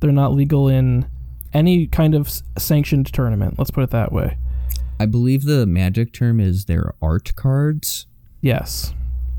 [0.00, 1.06] They're not legal in
[1.52, 3.58] any kind of sanctioned tournament.
[3.58, 4.36] Let's put it that way.
[4.98, 8.06] I believe the magic term is their art cards.
[8.44, 8.92] Yes.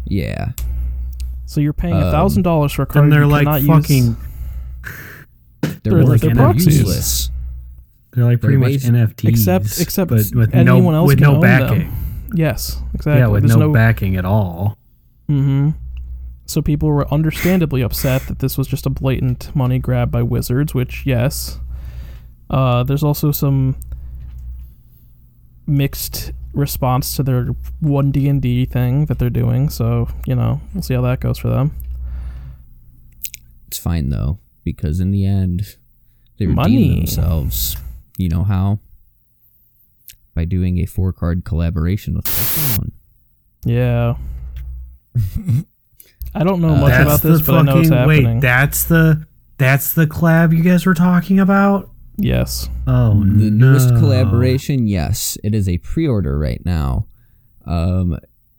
[0.06, 0.54] Yeah.
[1.46, 3.62] So you're paying a Um, thousand dollars for a card And they're you like cannot
[3.84, 4.04] fucking.
[4.06, 4.16] use.
[5.62, 6.80] They're, They're- like they're proxies.
[6.80, 7.30] useless.
[8.14, 11.18] They're like pretty They're much basi- NFTs, Except except but with anyone no else with
[11.20, 11.80] can no own backing.
[11.90, 12.28] them.
[12.34, 13.20] Yes, exactly.
[13.20, 14.78] Yeah, with There's no, backing at all.
[15.30, 15.70] Mm-hmm.
[16.48, 20.74] So people were understandably upset that this was just a blatant money grab by Wizards,
[20.74, 21.60] which yes.
[22.50, 23.76] Uh, there's also some
[25.68, 27.46] mixed response to their
[27.80, 29.70] one D and D thing that they're doing.
[29.70, 31.72] So you know, we'll see how that goes for them.
[33.68, 35.78] It's fine though, because in the end,
[36.40, 36.96] they redeem Money.
[36.96, 37.76] themselves.
[38.18, 38.80] You know how?
[40.34, 42.92] By doing a four card collaboration with Pokemon.
[43.66, 44.16] Yeah.
[46.34, 48.26] I don't know Uh, much That's about this, the but I know it's happening.
[48.36, 48.42] wait.
[48.42, 49.26] That's the
[49.58, 51.90] that's the collab you guys were talking about.
[52.18, 52.70] Yes.
[52.88, 54.00] Oh, The newest no.
[54.00, 57.08] collaboration, yes, it is a pre order right now.
[57.66, 58.18] Um,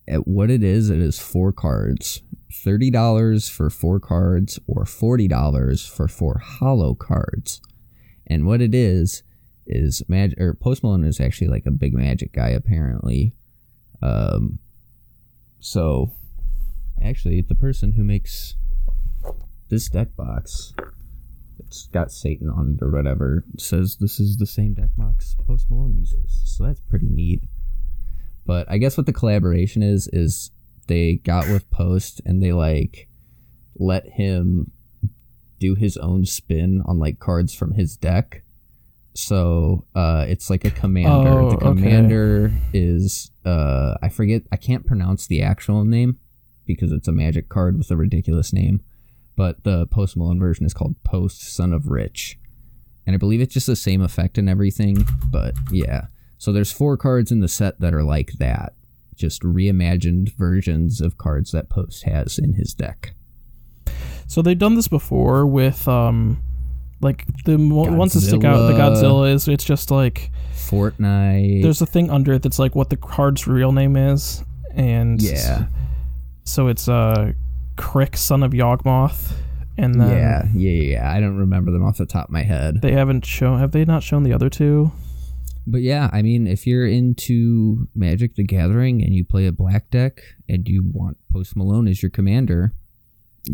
[0.08, 2.22] at what it is, it is four cards.
[2.52, 7.60] Thirty dollars for four cards, or forty dollars for four holo cards.
[8.26, 9.22] And what it is
[9.66, 10.40] is magic.
[10.40, 13.34] Or Post Malone is actually like a big magic guy, apparently.
[14.02, 14.58] Um,
[15.60, 16.12] so
[17.02, 18.54] actually, the person who makes
[19.68, 20.74] this deck box,
[21.58, 25.70] it's got Satan on it or whatever, says this is the same deck box Post
[25.70, 26.42] Malone uses.
[26.44, 27.42] So that's pretty neat.
[28.44, 30.50] But I guess what the collaboration is is
[30.86, 33.08] they got with Post and they like
[33.78, 34.70] let him
[35.58, 38.42] do his own spin on like cards from his deck.
[39.14, 41.30] So uh, it's like a commander.
[41.30, 41.66] Oh, the okay.
[41.66, 44.42] commander is uh, I forget.
[44.52, 46.18] I can't pronounce the actual name
[46.66, 48.82] because it's a magic card with a ridiculous name.
[49.36, 52.38] But the Post Malone version is called Post Son of Rich,
[53.06, 55.06] and I believe it's just the same effect and everything.
[55.30, 56.06] But yeah,
[56.38, 58.72] so there's four cards in the set that are like that,
[59.14, 63.14] just reimagined versions of cards that Post has in his deck.
[64.26, 66.42] So they've done this before with um,
[67.00, 68.66] like the mo- ones that stick out.
[68.66, 69.02] The Godzilla.
[69.02, 71.62] Godzilla is it's just like Fortnite.
[71.62, 74.42] there's a thing under it that's like what the card's real name is,
[74.74, 75.66] and yeah,
[76.44, 77.32] so it's uh,
[77.76, 79.32] K'rrik, Son of Yawgmoth,
[79.76, 81.12] and then yeah, yeah, yeah, yeah.
[81.12, 82.80] I don't remember them off the top of my head.
[82.82, 83.58] they haven't shown.
[83.58, 84.92] Have they not shown the other two?
[85.66, 89.90] But yeah, I mean, if you're into Magic the Gathering and you play a black
[89.90, 92.72] deck and you want Post Malone as your commander,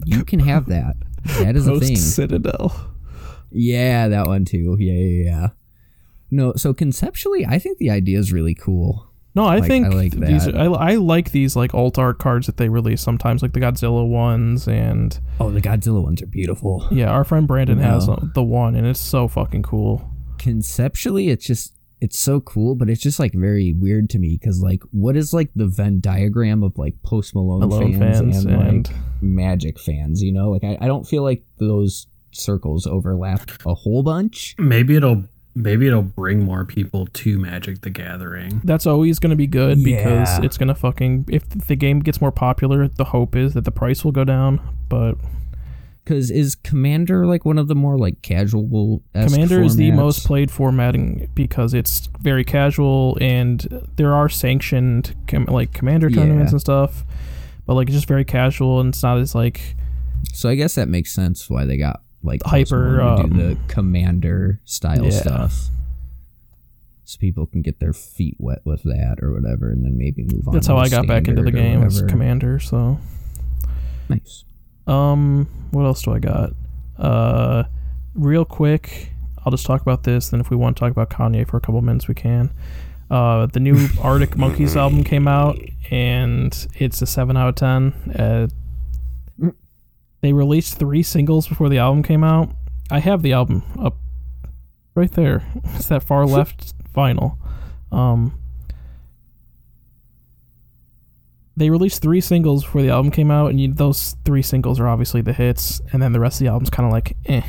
[0.04, 0.96] you can have that.
[1.38, 1.94] That is a thing.
[1.94, 2.74] Citadel.
[3.52, 4.76] Yeah, that one too.
[4.80, 5.48] Yeah, yeah, yeah.
[6.32, 9.11] No, so conceptually, I think the idea is really cool.
[9.34, 10.44] No, I Like, think I like these.
[10.44, 10.56] that.
[10.56, 14.06] I, I like these like alt art cards that they release sometimes, like the Godzilla
[14.06, 16.86] ones, and Oh, the Godzilla ones are beautiful.
[16.90, 18.14] yeah, our friend Brandon has No.
[18.14, 20.08] uh, the one, and it's so fucking cool.
[20.38, 24.60] Conceptually, it's just it's so cool, but it's just like very weird to me because
[24.60, 28.54] like, what is like the Venn diagram of like Post Malone, Malone fans, fans and,
[28.60, 30.20] and- like Magic fans?
[30.22, 34.56] You know, like I, I don't feel like those circles overlap a whole bunch.
[34.58, 38.60] Maybe it'll maybe it'll bring more people to Magic the Gathering.
[38.64, 42.20] That's always going to be good because it's going to fucking if the game gets
[42.20, 44.60] more popular, the hope is that the price will go down.
[44.88, 45.16] But
[46.04, 49.02] Because is Commander like one of the more like casual?
[49.14, 55.44] Commander is the most played formatting because it's very casual and there are sanctioned com-
[55.46, 56.54] like Commander tournaments Yeah.
[56.54, 57.04] and stuff.
[57.66, 59.76] But like it's just very casual and it's not as like
[60.32, 63.58] So I guess that makes sense why they got like Hyper, to do um, the
[63.68, 65.10] Commander style yeah.
[65.10, 65.68] stuff.
[67.04, 70.48] So people can get their feet wet with that or whatever, and then maybe move
[70.48, 70.54] on.
[70.54, 72.00] that's how I got back into the game as.
[72.02, 72.58] Commander.
[72.58, 72.98] So
[74.08, 74.44] Nice.
[74.86, 76.50] Um, what else do I got?
[76.98, 77.64] Uh,
[78.14, 79.12] real quick,
[79.44, 80.28] I'll just talk about this.
[80.30, 82.50] Then, if we want to talk about Kanye for a couple minutes, we can.
[83.10, 85.58] Uh, the new Arctic Monkeys album came out,
[85.90, 87.92] and it's a seven out of ten.
[88.18, 88.48] Uh,
[90.22, 92.50] they released three singles before the album came out.
[92.90, 93.96] I have the album up
[94.94, 95.44] right there.
[95.74, 97.36] It's that far left vinyl.
[97.90, 98.38] Um,
[101.56, 104.88] they released three singles before the album came out, and you, those three singles are
[104.88, 107.42] obviously the hits, and then the rest of the album's kind of like eh.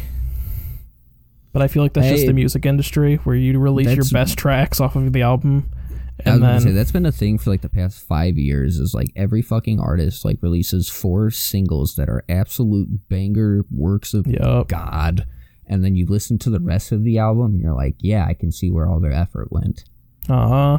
[1.53, 4.81] But I feel like that's just the music industry where you release your best tracks
[4.81, 5.69] off of the album,
[6.19, 8.79] and then say that's been a thing for like the past five years.
[8.79, 14.27] Is like every fucking artist like releases four singles that are absolute banger works of
[14.27, 14.67] Yup.
[14.67, 15.25] God,
[15.67, 18.33] and then you listen to the rest of the album and you're like, yeah, I
[18.33, 19.83] can see where all their effort went.
[20.29, 20.77] uh huh,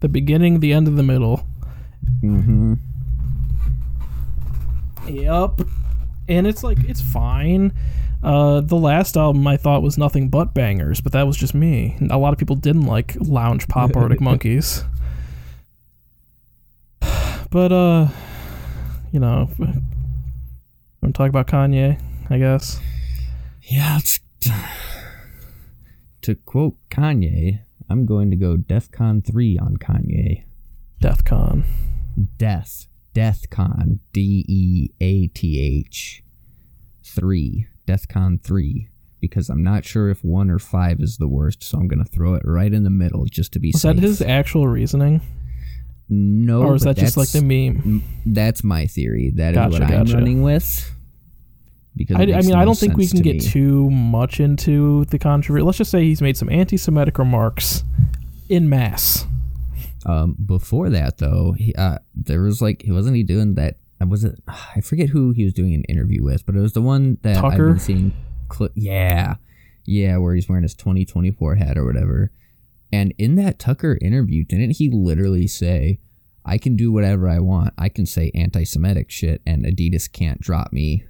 [0.00, 1.46] the beginning, the end, of the middle.
[2.22, 2.74] Mm-hmm.
[5.08, 5.60] Yep.
[6.28, 7.72] And it's like it's fine.
[8.22, 11.96] Uh, the last album I thought was nothing but bangers, but that was just me.
[12.10, 14.84] A lot of people didn't like lounge pop Arctic Monkeys.
[17.50, 18.08] But uh,
[19.10, 19.84] you know, want
[21.02, 22.00] to talk about Kanye?
[22.30, 22.80] I guess.
[23.62, 24.20] Yeah, it's,
[26.22, 30.44] to quote Kanye, I'm going to go DEFCON 3 on Kanye.
[31.02, 31.64] DeathCon.
[32.38, 32.86] Death.
[33.14, 33.98] DeathCon.
[34.12, 36.22] D E A T H.
[37.04, 37.66] 3.
[37.86, 38.88] DEFCON 3.
[39.20, 42.10] Because I'm not sure if 1 or 5 is the worst, so I'm going to
[42.10, 43.94] throw it right in the middle just to be Was safe.
[43.94, 45.20] that his actual reasoning,
[46.08, 48.02] No, or is that just like the meme?
[48.26, 49.30] That's my theory.
[49.36, 50.90] That is Gotcha, what I'm running with.
[51.94, 53.40] Because I, I mean, I don't think we can to get me.
[53.40, 55.62] too much into the controversy.
[55.62, 57.84] Let's just say he's made some anti-Semitic remarks
[58.48, 59.24] in mass.
[60.04, 63.76] Um, before that though, he, uh, there was like, he wasn't he doing that?
[64.02, 64.42] Uh, Was it?
[64.48, 67.42] I forget who he was doing an interview with, but it was the one that
[67.42, 68.12] I've been seeing.
[68.48, 69.36] Cli- yeah,
[69.84, 72.30] yeah, where he's wearing his 2024 hat or whatever.
[72.92, 75.98] And in that Tucker interview, didn't he literally say,
[76.44, 77.72] "I can do whatever I want.
[77.78, 81.04] I can say anti-Semitic shit, and Adidas can't drop me."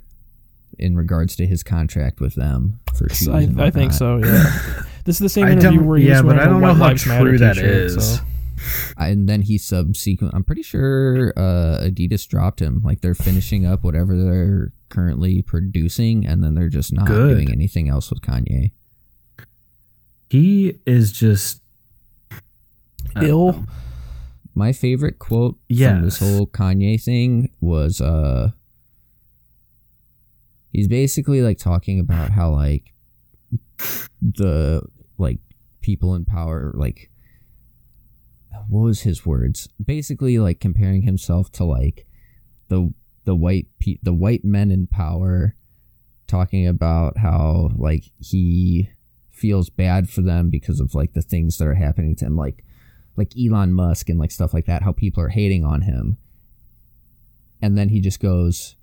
[0.78, 4.16] In regards to his contract with them for shoes, I, and I think so.
[4.16, 4.82] Yeah.
[5.04, 7.02] this is the same interview where he's yeah, but wearing I a don't know White
[7.02, 8.24] how true that t-shirt, so-
[8.96, 13.82] and then he subsequent i'm pretty sure uh adidas dropped him like they're finishing up
[13.84, 17.34] whatever they're currently producing and then they're just not Good.
[17.34, 18.72] doing anything else with kanye
[20.30, 21.60] He is just
[23.20, 23.52] Ill.
[23.52, 23.64] know.
[24.54, 28.50] My favorite quote from this whole Kanye thing was uh
[30.72, 32.92] he's basically like talking about how like
[34.20, 34.82] the
[35.18, 35.38] like
[35.80, 37.10] people in power like
[38.72, 39.68] what was his words?
[39.84, 42.06] Basically like comparing himself to like
[42.68, 42.94] the
[43.24, 45.54] the white pe- the white men in power
[46.26, 48.88] talking about how like he
[49.30, 52.64] feels bad for them because of like the things that are happening to him like
[53.14, 56.16] like Elon Musk and like stuff like that how people are hating on him
[57.60, 58.76] and then he just goes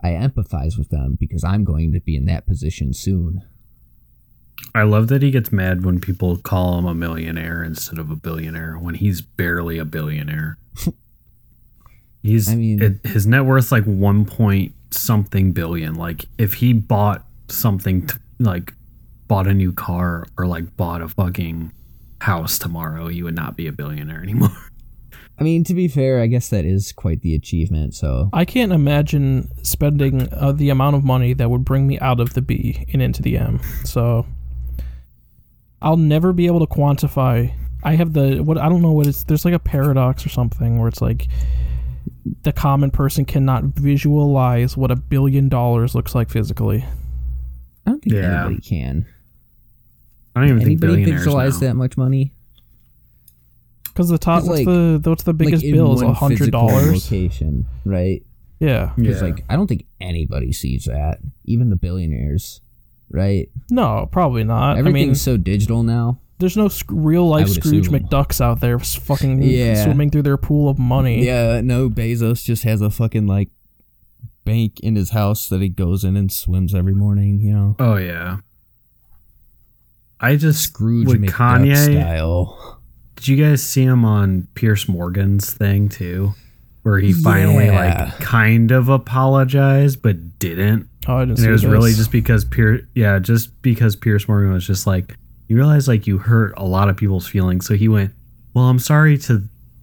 [0.00, 3.42] I empathize with them because I'm going to be in that position soon
[4.74, 8.16] I love that he gets mad when people call him a millionaire instead of a
[8.16, 10.58] billionaire when he's barely a billionaire.
[12.22, 15.94] he's I mean- it, his net worth's like one point something billion.
[15.94, 18.72] Like if he bought something t- like
[19.26, 21.72] bought a new car or like bought a fucking
[22.20, 24.56] house tomorrow, he would not be a billionaire anymore.
[25.38, 28.72] I mean to be fair I guess that is quite the achievement so I can't
[28.72, 32.84] imagine spending uh, the amount of money that would bring me out of the B
[32.92, 33.58] and into the M.
[33.84, 34.26] So
[35.82, 37.52] I'll never be able to quantify.
[37.82, 39.24] I have the what I don't know what it's.
[39.24, 41.26] There's like a paradox or something where it's like
[42.42, 46.84] the common person cannot visualize what a billion dollars looks like physically.
[47.86, 48.44] I don't think Yeah.
[48.46, 49.06] anybody can
[50.36, 51.68] I don't even think anybody billionaires visualize now.
[51.68, 52.32] that much money
[53.86, 54.66] Because the top, It's what's like-
[55.02, 57.10] the what's the biggest like bill is a hundred dollars.
[57.10, 58.22] location right
[58.60, 59.28] Yeah, Because Yeah.
[59.28, 62.60] like I don't think anybody sees that, even the billionaires,
[63.10, 63.48] right?
[63.70, 64.76] no, probably not.
[64.76, 66.18] I Everything's mean, so digital now.
[66.38, 68.00] there's no sc- real life Scrooge assume.
[68.00, 69.84] McDucks out there fucking Yeah.
[69.84, 71.24] swimming through their pool of money.
[71.24, 73.50] Yeah, no, Bezos just has a fucking like
[74.44, 77.40] bank in his house that he goes in and swims every morning.
[77.40, 78.38] You know, Oh yeah.
[80.20, 81.30] I just Scrooge with McDuck
[81.64, 81.84] Kanye.
[82.02, 82.80] style.
[83.16, 86.34] Did you guys see him on Pierce Morgan's thing too?
[86.82, 88.04] Where he finally Yeah.
[88.12, 90.88] like kind of apologized but didn't.
[91.08, 91.70] Oh, I didn't And see it was this.
[91.70, 95.16] really just because Pierce yeah, just because Pierce Morgan was just like,
[95.48, 97.66] You realize like you hurt a lot of people's feelings.
[97.66, 98.12] So he went,
[98.54, 99.42] Well, I'm sorry to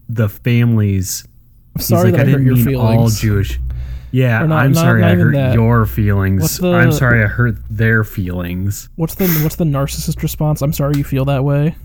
[0.09, 1.27] the families.
[1.75, 2.97] I'm sorry He's like, that I, hurt didn't your mean feelings.
[3.01, 3.59] all Jewish.
[4.09, 5.53] Yeah, not- I'm not- sorry not I hurt that.
[5.53, 6.59] your feelings.
[6.59, 8.87] The- I'm sorry I hurt their feelings.
[8.95, 10.61] What's the what's the narcissist response?
[10.61, 11.75] I'm sorry you feel that way.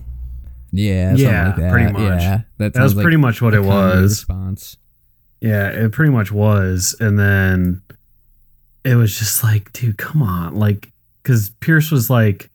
[0.70, 1.72] Yeah, Yeah, like that.
[1.72, 2.22] pretty much.
[2.22, 4.20] Yeah, that, That was like pretty much what it was.
[4.20, 4.76] Response.
[5.40, 6.94] Yeah, it pretty much was.
[7.00, 7.82] And then
[8.84, 10.54] it was just like, dude, come on.
[10.56, 10.90] Like,
[11.22, 12.48] because Pierce was like,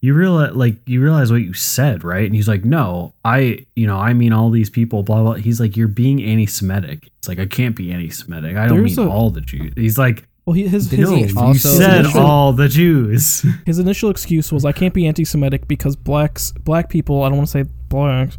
[0.00, 2.26] you realize, like, you realize what you said, right?
[2.26, 5.34] And he's like, no, I, you know, I mean all these people, blah, blah.
[5.34, 7.08] He's like, you're being anti Semitic.
[7.18, 8.56] It's like, I can't be anti Semitic.
[8.56, 9.72] I don't There's mean a- all the Jews.
[9.76, 12.68] He's like, Well, he, his Did his, he no, you also- said initial- all the
[12.68, 13.46] Jews.
[13.66, 17.48] his initial excuse was I can't be anti-Semitic because blacks black people I don't want
[17.50, 18.36] to say blacks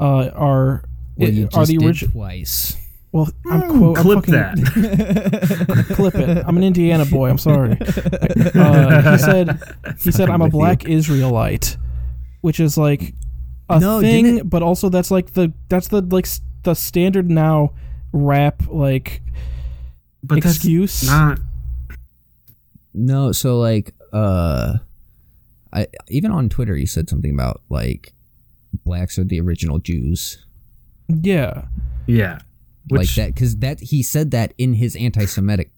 [0.00, 0.84] uh, are
[1.16, 2.12] Well, you are just the did original.
[2.12, 2.76] twice.
[3.12, 5.86] Well, I'm quote I'm Clip fucking- that.
[5.94, 6.44] clip it.
[6.46, 7.30] I'm an Indiana boy.
[7.30, 7.78] I'm sorry.
[8.54, 9.60] Uh, he said
[10.02, 10.58] he said I'm a with you.
[10.58, 11.76] black Israelite,
[12.42, 13.14] which is like
[13.70, 16.26] a No, thing, but also that's like the that's the like
[16.64, 17.72] the standard now
[18.12, 19.22] rap like
[20.22, 21.00] But excuse.
[21.02, 21.38] that's not.
[22.94, 24.74] No, so like uh
[25.72, 28.12] I even on Twitter you said something about like
[28.84, 30.44] blacks are the original Jews.
[31.08, 31.66] yeah,
[32.06, 32.40] Yeah.
[32.92, 35.70] Like that cuz that he said that in his anti-semitic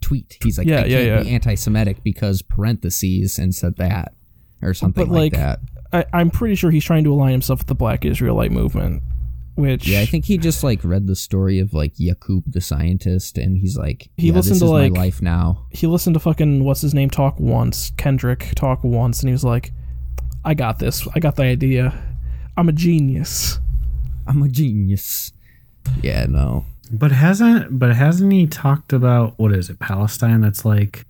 [0.00, 0.38] tweet.
[0.42, 1.34] He's like Yeah, I yeah, can't be yeah.
[1.34, 4.14] anti-semitic because parentheses and said that
[4.62, 5.60] or something But, like, like, that.
[5.92, 9.02] I, I'm pretty sure he's trying to align himself with the Black Israelite movement,
[9.56, 13.36] which Yeah, I think he just like read the story of like Yakub the scientist
[13.38, 15.66] and he's like He yeah, listened this to, is like- my life now.
[15.70, 19.44] he listened to fucking what's his name talk once, Kendrick talk once, and he was
[19.44, 19.72] like,
[20.44, 21.06] "I got this.
[21.14, 21.92] I got the idea.
[22.56, 23.58] I'm a genius."
[24.26, 25.32] I'm a genius.
[26.02, 26.64] Yeah, no.
[26.92, 31.04] But hasn't but hasn't he talked about what is it Palestine that's like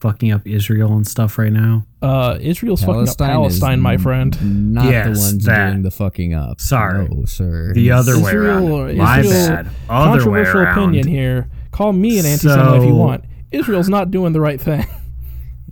[0.00, 1.84] fucking up Israel and stuff right now?
[2.02, 4.72] Uh, Israel's fucking up Palestine, my friend.
[4.74, 5.70] Not Yes, the ones that.
[5.70, 6.60] doing the fucking up.
[6.60, 7.08] Sorry.
[7.08, 7.72] no, sir.
[7.74, 8.96] The He's- other way around.
[8.96, 9.66] My Israel- bad.
[9.88, 10.78] Other way Controversial around.
[10.78, 11.48] opinion here.
[11.72, 13.24] Call me an anti-Semite if you want.
[13.52, 14.86] Israel's not doing the right thing.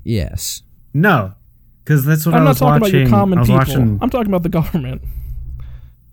[0.07, 0.63] Yes.
[0.93, 1.33] No,
[1.83, 2.97] because that's what I'm I not talking watching.
[2.97, 3.55] about your common people.
[3.57, 3.99] watching.
[4.03, 5.01] I'm talking about the government.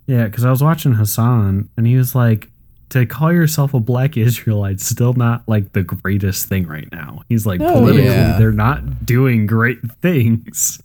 [0.08, 2.50] Yeah, because I was watching Hasan, and he was like,
[2.90, 7.46] "To call yourself a black Israelite, still not like the greatest thing right now." He's
[7.46, 8.38] like, No, politically, yeah.
[8.38, 10.82] they're not doing great things.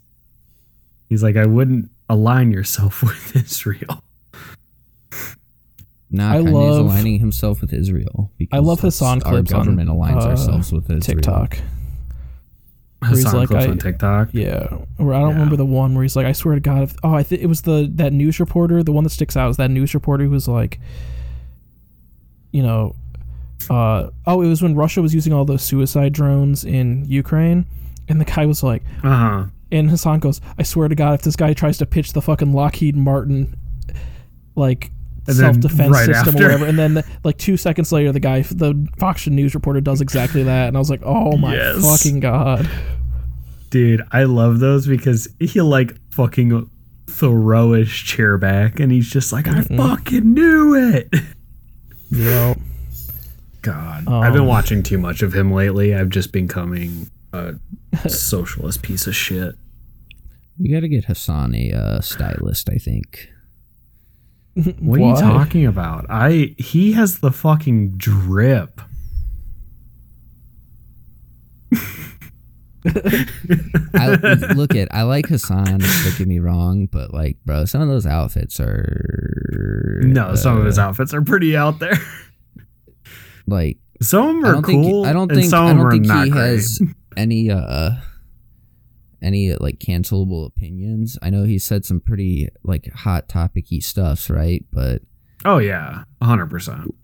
[1.09, 4.03] He's like, I wouldn't align yourself with Israel.
[6.11, 8.31] Nah, I Kanye's love- aligning himself with Israel.
[8.39, 11.01] Because I love that's- Hasan our clips on government aligns uh, ourselves with Israel.
[11.01, 11.59] TikTok.
[13.09, 14.31] He's Hasan like, I- on TikTok.
[14.33, 14.69] Yeah,
[14.99, 15.35] or I don't Yeah.
[15.35, 17.47] remember the one where he's like, I swear to God, if, oh, I think it
[17.47, 18.83] was the that news reporter.
[18.83, 20.81] The one that sticks out is that news reporter who was like,
[22.53, 22.95] you know,
[23.71, 27.67] uh, oh, it was when Russia was using all those suicide drones in Ukraine,
[28.09, 29.45] and the guy was like, Uh huh.
[29.71, 32.53] and Hasan goes, I swear to God, if this guy tries to pitch the fucking
[32.53, 33.57] Lockheed Martin,
[34.55, 34.91] like.
[35.29, 38.21] And Self defense right system after- or whatever, and then like two seconds later, the
[38.21, 41.83] guy, the Fox News reporter, does exactly that, and I was like, "Oh my Yes.
[41.85, 42.69] fucking god!"
[43.71, 46.71] Dude, I love those because he like fucking
[47.09, 51.13] throw his chair back and he's just like, I fucking knew it.
[52.11, 52.59] Yep.
[53.63, 54.07] God.
[54.09, 55.93] I've been Um, watching too much of him lately.
[55.93, 57.55] I've just been becoming a
[58.09, 59.57] socialist piece of shit.
[60.59, 63.29] We got to get Hasan a uh, stylist, I think.
[64.81, 66.07] What are you talking about?
[66.09, 68.81] I he has the fucking drip.
[72.87, 75.65] I look at I like Hasan.
[75.81, 80.65] Don't get me wrong, but like, bro, some of those outfits are No, some of
[80.65, 81.99] his uh, outfits are pretty out there.
[83.47, 85.05] like Some of them I are don't cool.
[85.05, 86.43] think I don't think I don't think he great.
[86.51, 86.81] has
[87.17, 87.91] any uh
[89.23, 91.19] any like cancelable opinions.
[91.23, 94.65] I know he said some pretty like hot topicy stuffs, right?
[94.73, 95.03] But
[95.45, 96.95] Oh yeah, hundred percent.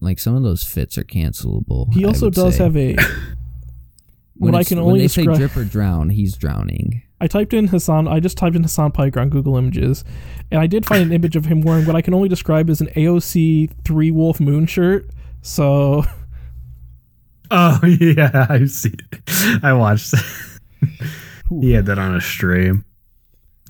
[0.00, 1.92] like some of those fits are cancelable.
[1.92, 2.62] He also does say.
[2.64, 2.96] have a.
[4.34, 7.02] when what I it's- can when only they say drip or drown, he's drowning.
[7.20, 8.06] I typed in Hasan.
[8.06, 10.04] I just typed in Hasan Piker on Google Images,
[10.52, 12.80] and I did find an image of him wearing what I can only describe as
[12.80, 15.10] an AOC Three Wolf Moon shirt.
[15.42, 16.04] So
[17.50, 18.90] Oh yeah, I see.
[19.12, 19.64] It.
[19.64, 20.14] I watched.
[21.48, 22.84] he had that on a stream.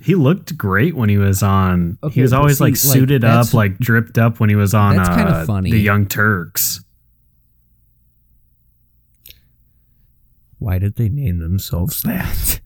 [0.01, 1.97] He looked great when he was on.
[2.03, 4.73] Okay, he was always see, like like, suited up, like dripped up when he was
[4.73, 4.95] on.
[4.95, 5.71] That's uh, funny.
[5.71, 6.83] The Young Turks.
[10.57, 12.61] Why did they name themselves that?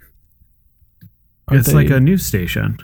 [1.51, 2.77] it's like a news station.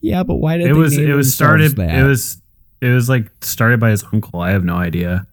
[0.00, 0.96] yeah, but why did It they was.
[0.96, 1.76] name It was started.
[1.76, 1.94] That?
[1.94, 2.40] It was.
[2.80, 4.40] It was like started by his uncle.
[4.40, 5.26] I have no idea.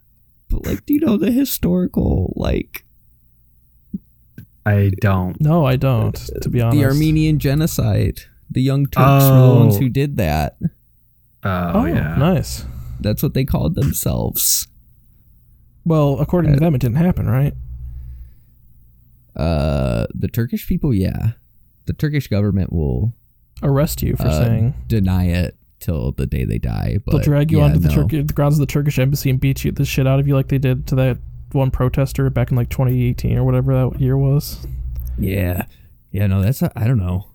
[0.50, 2.86] But like, do you know the historical like
[4.66, 5.40] I don't.
[5.42, 6.16] no, I don't.
[6.42, 8.20] To be honest, the Armenian genocide?
[8.50, 9.80] The Young Turks were the ones Oh.
[9.80, 10.58] who did that.
[11.44, 12.16] Oh, Oh, yeah.
[12.18, 12.66] nice.
[13.00, 14.68] That's what they called themselves.
[15.86, 17.54] Well, according to Uh, them, it didn't happen, right?
[19.36, 21.32] Uh, the Turkish people, yeah,
[21.86, 23.14] the Turkish government will
[23.64, 26.98] Arrest you for uh, saying deny it till the day they die.
[27.06, 27.96] But they'll drag you yeah, onto the, no.
[27.96, 30.36] Turk- the grounds of the Turkish embassy and beat you the shit out of you
[30.36, 31.18] like they did to that
[31.54, 34.66] one protester back in like 2018 or whatever that year was.
[35.18, 35.66] Yeah,
[36.12, 37.28] yeah, no, that's I I don't know.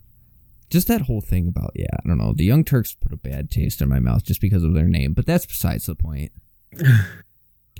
[0.68, 2.32] Just that whole thing about yeah, I don't know.
[2.34, 5.12] The Young Turks put a bad taste in my mouth just because of their name,
[5.12, 6.32] but that's besides the point.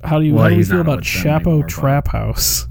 [0.05, 2.09] How do you Well, how do you feel about with them Chapo anymore, but- Trap
[2.09, 2.66] House?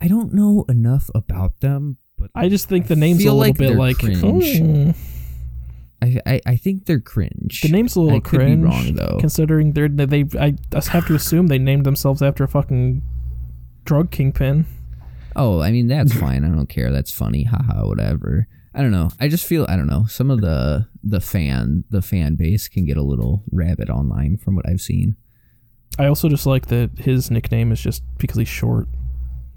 [0.00, 3.38] I don't know enough about them, but I just think I the name's a little
[3.38, 4.58] like bit like cringe.
[4.58, 4.90] hmm.
[6.00, 7.60] I, I I think they're cringe.
[7.62, 8.64] the name's a little I cringe.
[8.64, 9.16] wrong though.
[9.20, 13.02] considering they're they I have to assume they named themselves after a fucking
[13.84, 14.66] drug kingpin.
[15.34, 16.44] Oh, I mean that's fine.
[16.44, 16.92] I don't care.
[16.92, 17.44] That's funny.
[17.44, 18.46] Haha, whatever.
[18.74, 19.10] I don't know.
[19.18, 20.04] I just feel I don't know.
[20.08, 24.54] Some of the the fan the fan base can get a little rabid online from
[24.54, 25.16] what I've seen.
[25.98, 28.86] I also just like that his nickname is just because he's short.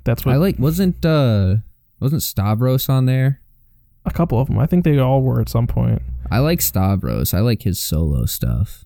[0.05, 1.57] That's what I like wasn't uh
[1.99, 3.41] wasn't Stavros on there?
[4.03, 4.57] a couple of them.
[4.57, 6.01] I think they all were at some point.
[6.31, 7.33] I like Stavros.
[7.33, 8.85] I like his solo stuff.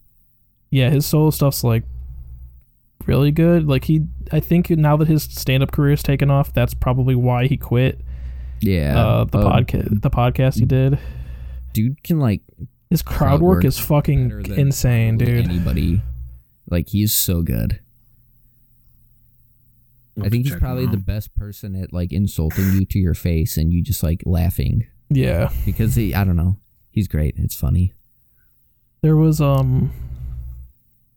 [0.72, 1.84] Yeah, his solo stuff's like
[3.06, 3.68] really good.
[3.68, 7.46] Like he, I think now that his stand-up career is taken off, that's probably why
[7.46, 8.02] he quit
[8.62, 8.98] Yeah.
[9.00, 10.02] uh, the um, podcast.
[10.02, 10.98] The podcast he did.
[11.72, 12.42] Dude can like
[12.90, 15.46] His crowd, crowd work, work is fucking insane, dude.
[15.46, 16.02] Anybody.
[16.70, 17.80] Like he's so good.
[20.20, 23.74] I think he's probably the best person at like insulting you to your face and
[23.74, 26.58] you just like laughing Yeah, because he I don't know.
[26.96, 27.36] He's great.
[27.38, 27.94] It's funny.
[29.02, 29.92] there was um.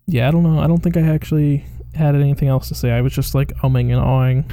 [0.06, 0.58] Yeah, I don't know.
[0.58, 1.64] I don't think I actually
[1.94, 2.90] had anything else to say.
[2.90, 4.50] I was just like umming and awing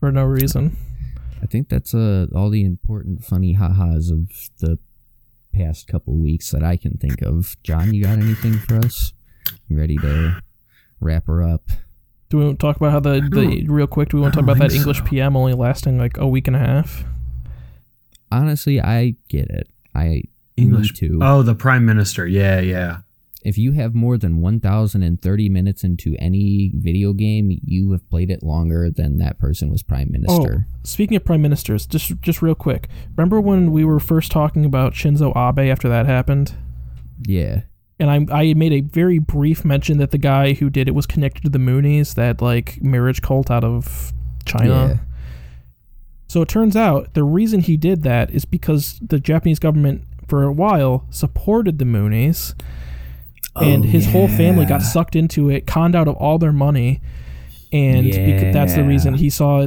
[0.00, 0.76] for no reason.
[1.42, 4.30] I think that's uh all the important funny ha-has of
[4.60, 4.78] the
[5.52, 7.56] past couple weeks that I can think of.
[7.62, 9.12] John, you got anything for us?
[9.68, 10.40] You ready to
[11.00, 11.68] wrap her up?
[12.30, 14.08] Do we want to talk about how the, the real quick?
[14.08, 15.04] Do we want to talk about that think English.
[15.04, 17.04] PM only lasting like a week and a half?
[18.32, 19.68] Honestly, I get it.
[19.94, 20.22] I
[20.56, 21.00] English.
[21.00, 21.18] me too.
[21.22, 22.26] Oh, the prime minister.
[22.26, 22.98] Yeah, yeah.
[23.44, 28.42] if you have more than 1030 minutes into any video game, you have played it
[28.42, 30.66] longer than that person was prime oh, minister.
[30.68, 32.88] Oh, speaking of prime ministers, just just real quick.
[33.16, 36.54] Remember when we were first talking about Shinzo Abe after that happened?
[37.22, 37.62] Yeah.
[37.98, 41.06] And I I made a very brief mention that the guy who did it was
[41.06, 44.12] connected to the Moonies, that like marriage cult out of
[44.44, 44.88] China.
[44.88, 44.98] Yeah.
[46.28, 50.42] So it turns out the reason he did that is because the Japanese government for
[50.42, 52.54] a while supported the Moonies
[53.60, 57.00] and Oh, his whole family got sucked into it, conned out of all their money,
[57.72, 59.66] and beca- that's the reason he saw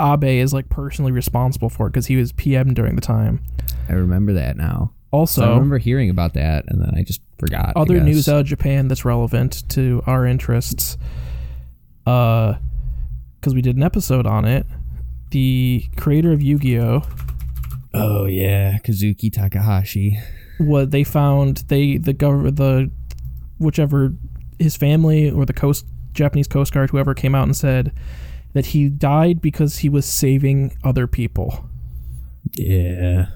[0.00, 3.40] Abe as like personally responsible for it because he was PM during the time.
[3.88, 4.92] I remember that now.
[5.10, 7.74] Also, So I remember hearing about that, and then I just forgot.
[7.76, 10.96] Other news out of Japan that's relevant to our interests.
[12.06, 12.54] Uh,
[13.40, 14.64] because we did an episode on it.
[15.30, 17.31] The creator of Yu-Gi-Oh, Oh
[17.94, 20.18] Oh, yeah, Kazuki Takahashi.
[20.58, 22.90] what they found they the government the
[23.58, 24.12] whichever
[24.58, 27.92] his family or the coast Japanese Coast Guard whoever came out and said
[28.52, 31.68] that he died because he was saving other people.
[32.54, 33.26] Yeah,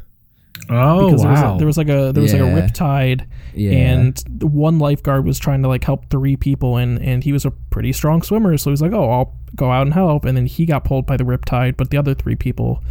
[0.69, 1.33] Oh because wow!
[1.33, 2.43] there was, a, there was like a there was Yeah.
[2.43, 3.71] like a riptide yeah.
[3.73, 7.51] and one lifeguard was trying to like help three people and and he was a
[7.51, 10.67] pretty strong swimmer so he's like oh i'll go out and help and then he
[10.67, 12.83] got pulled by the riptide but the other three people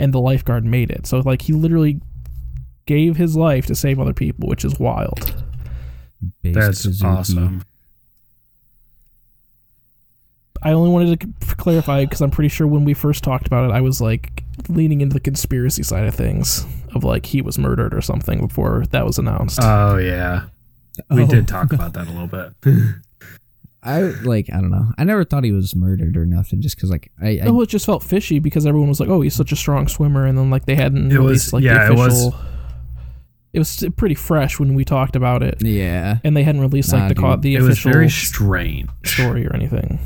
[0.00, 2.00] and the lifeguard made it so like he literally
[2.86, 5.34] gave his life to save other people which is wild
[6.42, 7.04] Base That's Kazuki.
[7.04, 7.62] awesome.
[10.62, 13.72] i only wanted to clarify because i'm pretty sure when we first talked about it
[13.72, 17.94] i was like leaning into the conspiracy side of things of like he was murdered
[17.94, 20.46] or something before that was announced Oh yeah,
[21.08, 21.26] we Oh.
[21.26, 22.52] did talk about that a little bit.
[23.82, 24.48] I like.
[24.52, 24.92] I don't know.
[24.98, 26.60] I never thought he was murdered or nothing.
[26.60, 29.22] Just because, like, I, I Oh, it just felt fishy because everyone was like, "Oh,
[29.22, 31.86] he's such a strong swimmer," and then like they hadn't It was- released like yeah,
[31.86, 32.40] the it was- official.
[33.52, 36.18] It was pretty fresh when we talked about it, yeah.
[36.22, 37.42] and they hadn't released like Nah, the co- dude.
[37.42, 38.88] the it was official very strange.
[39.04, 39.98] story or anything.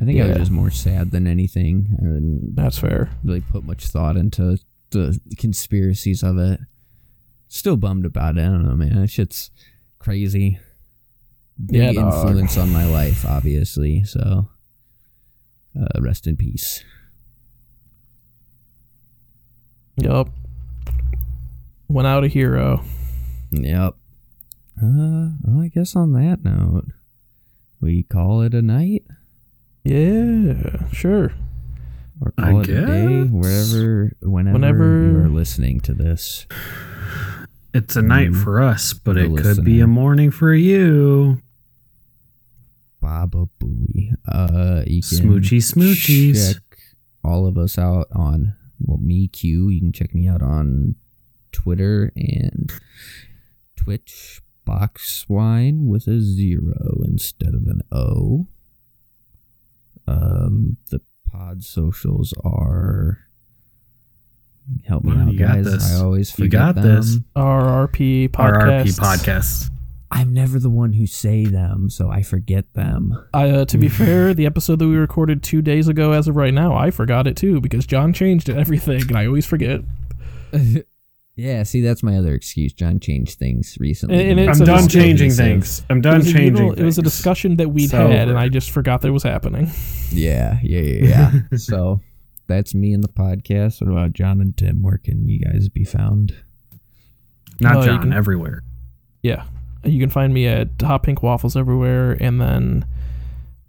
[0.00, 1.88] I think I was just more sad than anything.
[1.98, 3.10] I didn't That's fair.
[3.24, 4.58] really put much thought into
[4.90, 6.60] the conspiracies of it.
[7.48, 8.42] Still bummed about it.
[8.42, 9.00] I don't know, man.
[9.00, 9.50] That shit's
[9.98, 10.58] crazy.
[11.58, 12.14] Yeah, Big dog.
[12.28, 14.04] influence on my life, obviously.
[14.04, 14.48] So,
[15.80, 16.84] uh, rest in peace.
[19.96, 20.28] Yup.
[21.88, 22.82] Went out a hero.
[23.52, 23.94] Yep.
[24.82, 26.88] Uh, well, I guess on that note,
[27.80, 29.04] we call it a night
[29.84, 31.32] Yeah, sure.
[32.20, 36.46] or I call it a day, wherever, whenever, Whenever- you are listening to this.
[37.72, 38.42] It's a night Mm.
[38.42, 41.40] for us, but The it could be a morning for you.
[43.06, 44.10] Baba Booey.
[44.26, 46.54] Uh, you can Smoochy smoochies.
[46.54, 46.62] check
[47.22, 49.68] all of us out on well, me Q.
[49.68, 50.96] You can check me out on
[51.52, 52.72] Twitter and
[53.76, 54.40] Twitch.
[54.66, 58.48] Boxwine with a zero instead of an O.
[60.08, 61.00] Um, the
[61.30, 63.20] pod socials are.
[64.88, 65.64] Help me out, you got guys.
[65.66, 65.92] this.
[65.94, 66.96] I always You forget got them.
[66.96, 67.18] this.
[67.36, 68.82] RRP podcast.
[68.82, 69.70] RRP podcast.
[70.18, 73.14] I'm never the one who say them, so I forget them.
[73.34, 76.36] I, uh, to be fair, the episode that we recorded two days ago, as of
[76.36, 79.82] right now, I forgot it too because John changed everything, and I always forget.
[81.36, 82.72] yeah, see, that's my other excuse.
[82.72, 84.30] John changed things recently.
[84.30, 85.82] And- and to it's make a I'm done changing things.
[85.90, 88.38] I'm done was a changing util- It was a discussion that we'd So- had, and
[88.38, 89.70] I just forgot that it was happening.
[90.12, 91.58] Yeah, yeah, yeah, yeah.
[91.58, 92.00] so
[92.46, 93.80] that's me and the podcast.
[93.82, 94.82] What about John and Tim?
[94.84, 96.32] Where can you guys be found?
[97.60, 98.62] Not you John, can- everywhere.
[99.22, 99.44] Yeah.
[99.84, 102.84] You can find me at Hot Pink Waffles everywhere, and then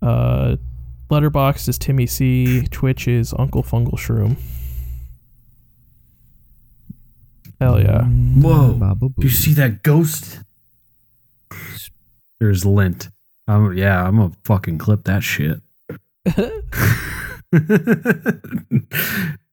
[0.01, 0.57] uh,
[1.09, 2.67] Letterboxd is Timmy C.
[2.67, 4.37] Twitch is Uncle Fungal Shroom.
[7.59, 8.03] Hell yeah.
[8.03, 8.95] Whoa.
[8.95, 10.41] Do you see that ghost?
[12.39, 13.09] There's lint.
[13.47, 15.61] Um, yeah, I'm gonna fucking clip that shit.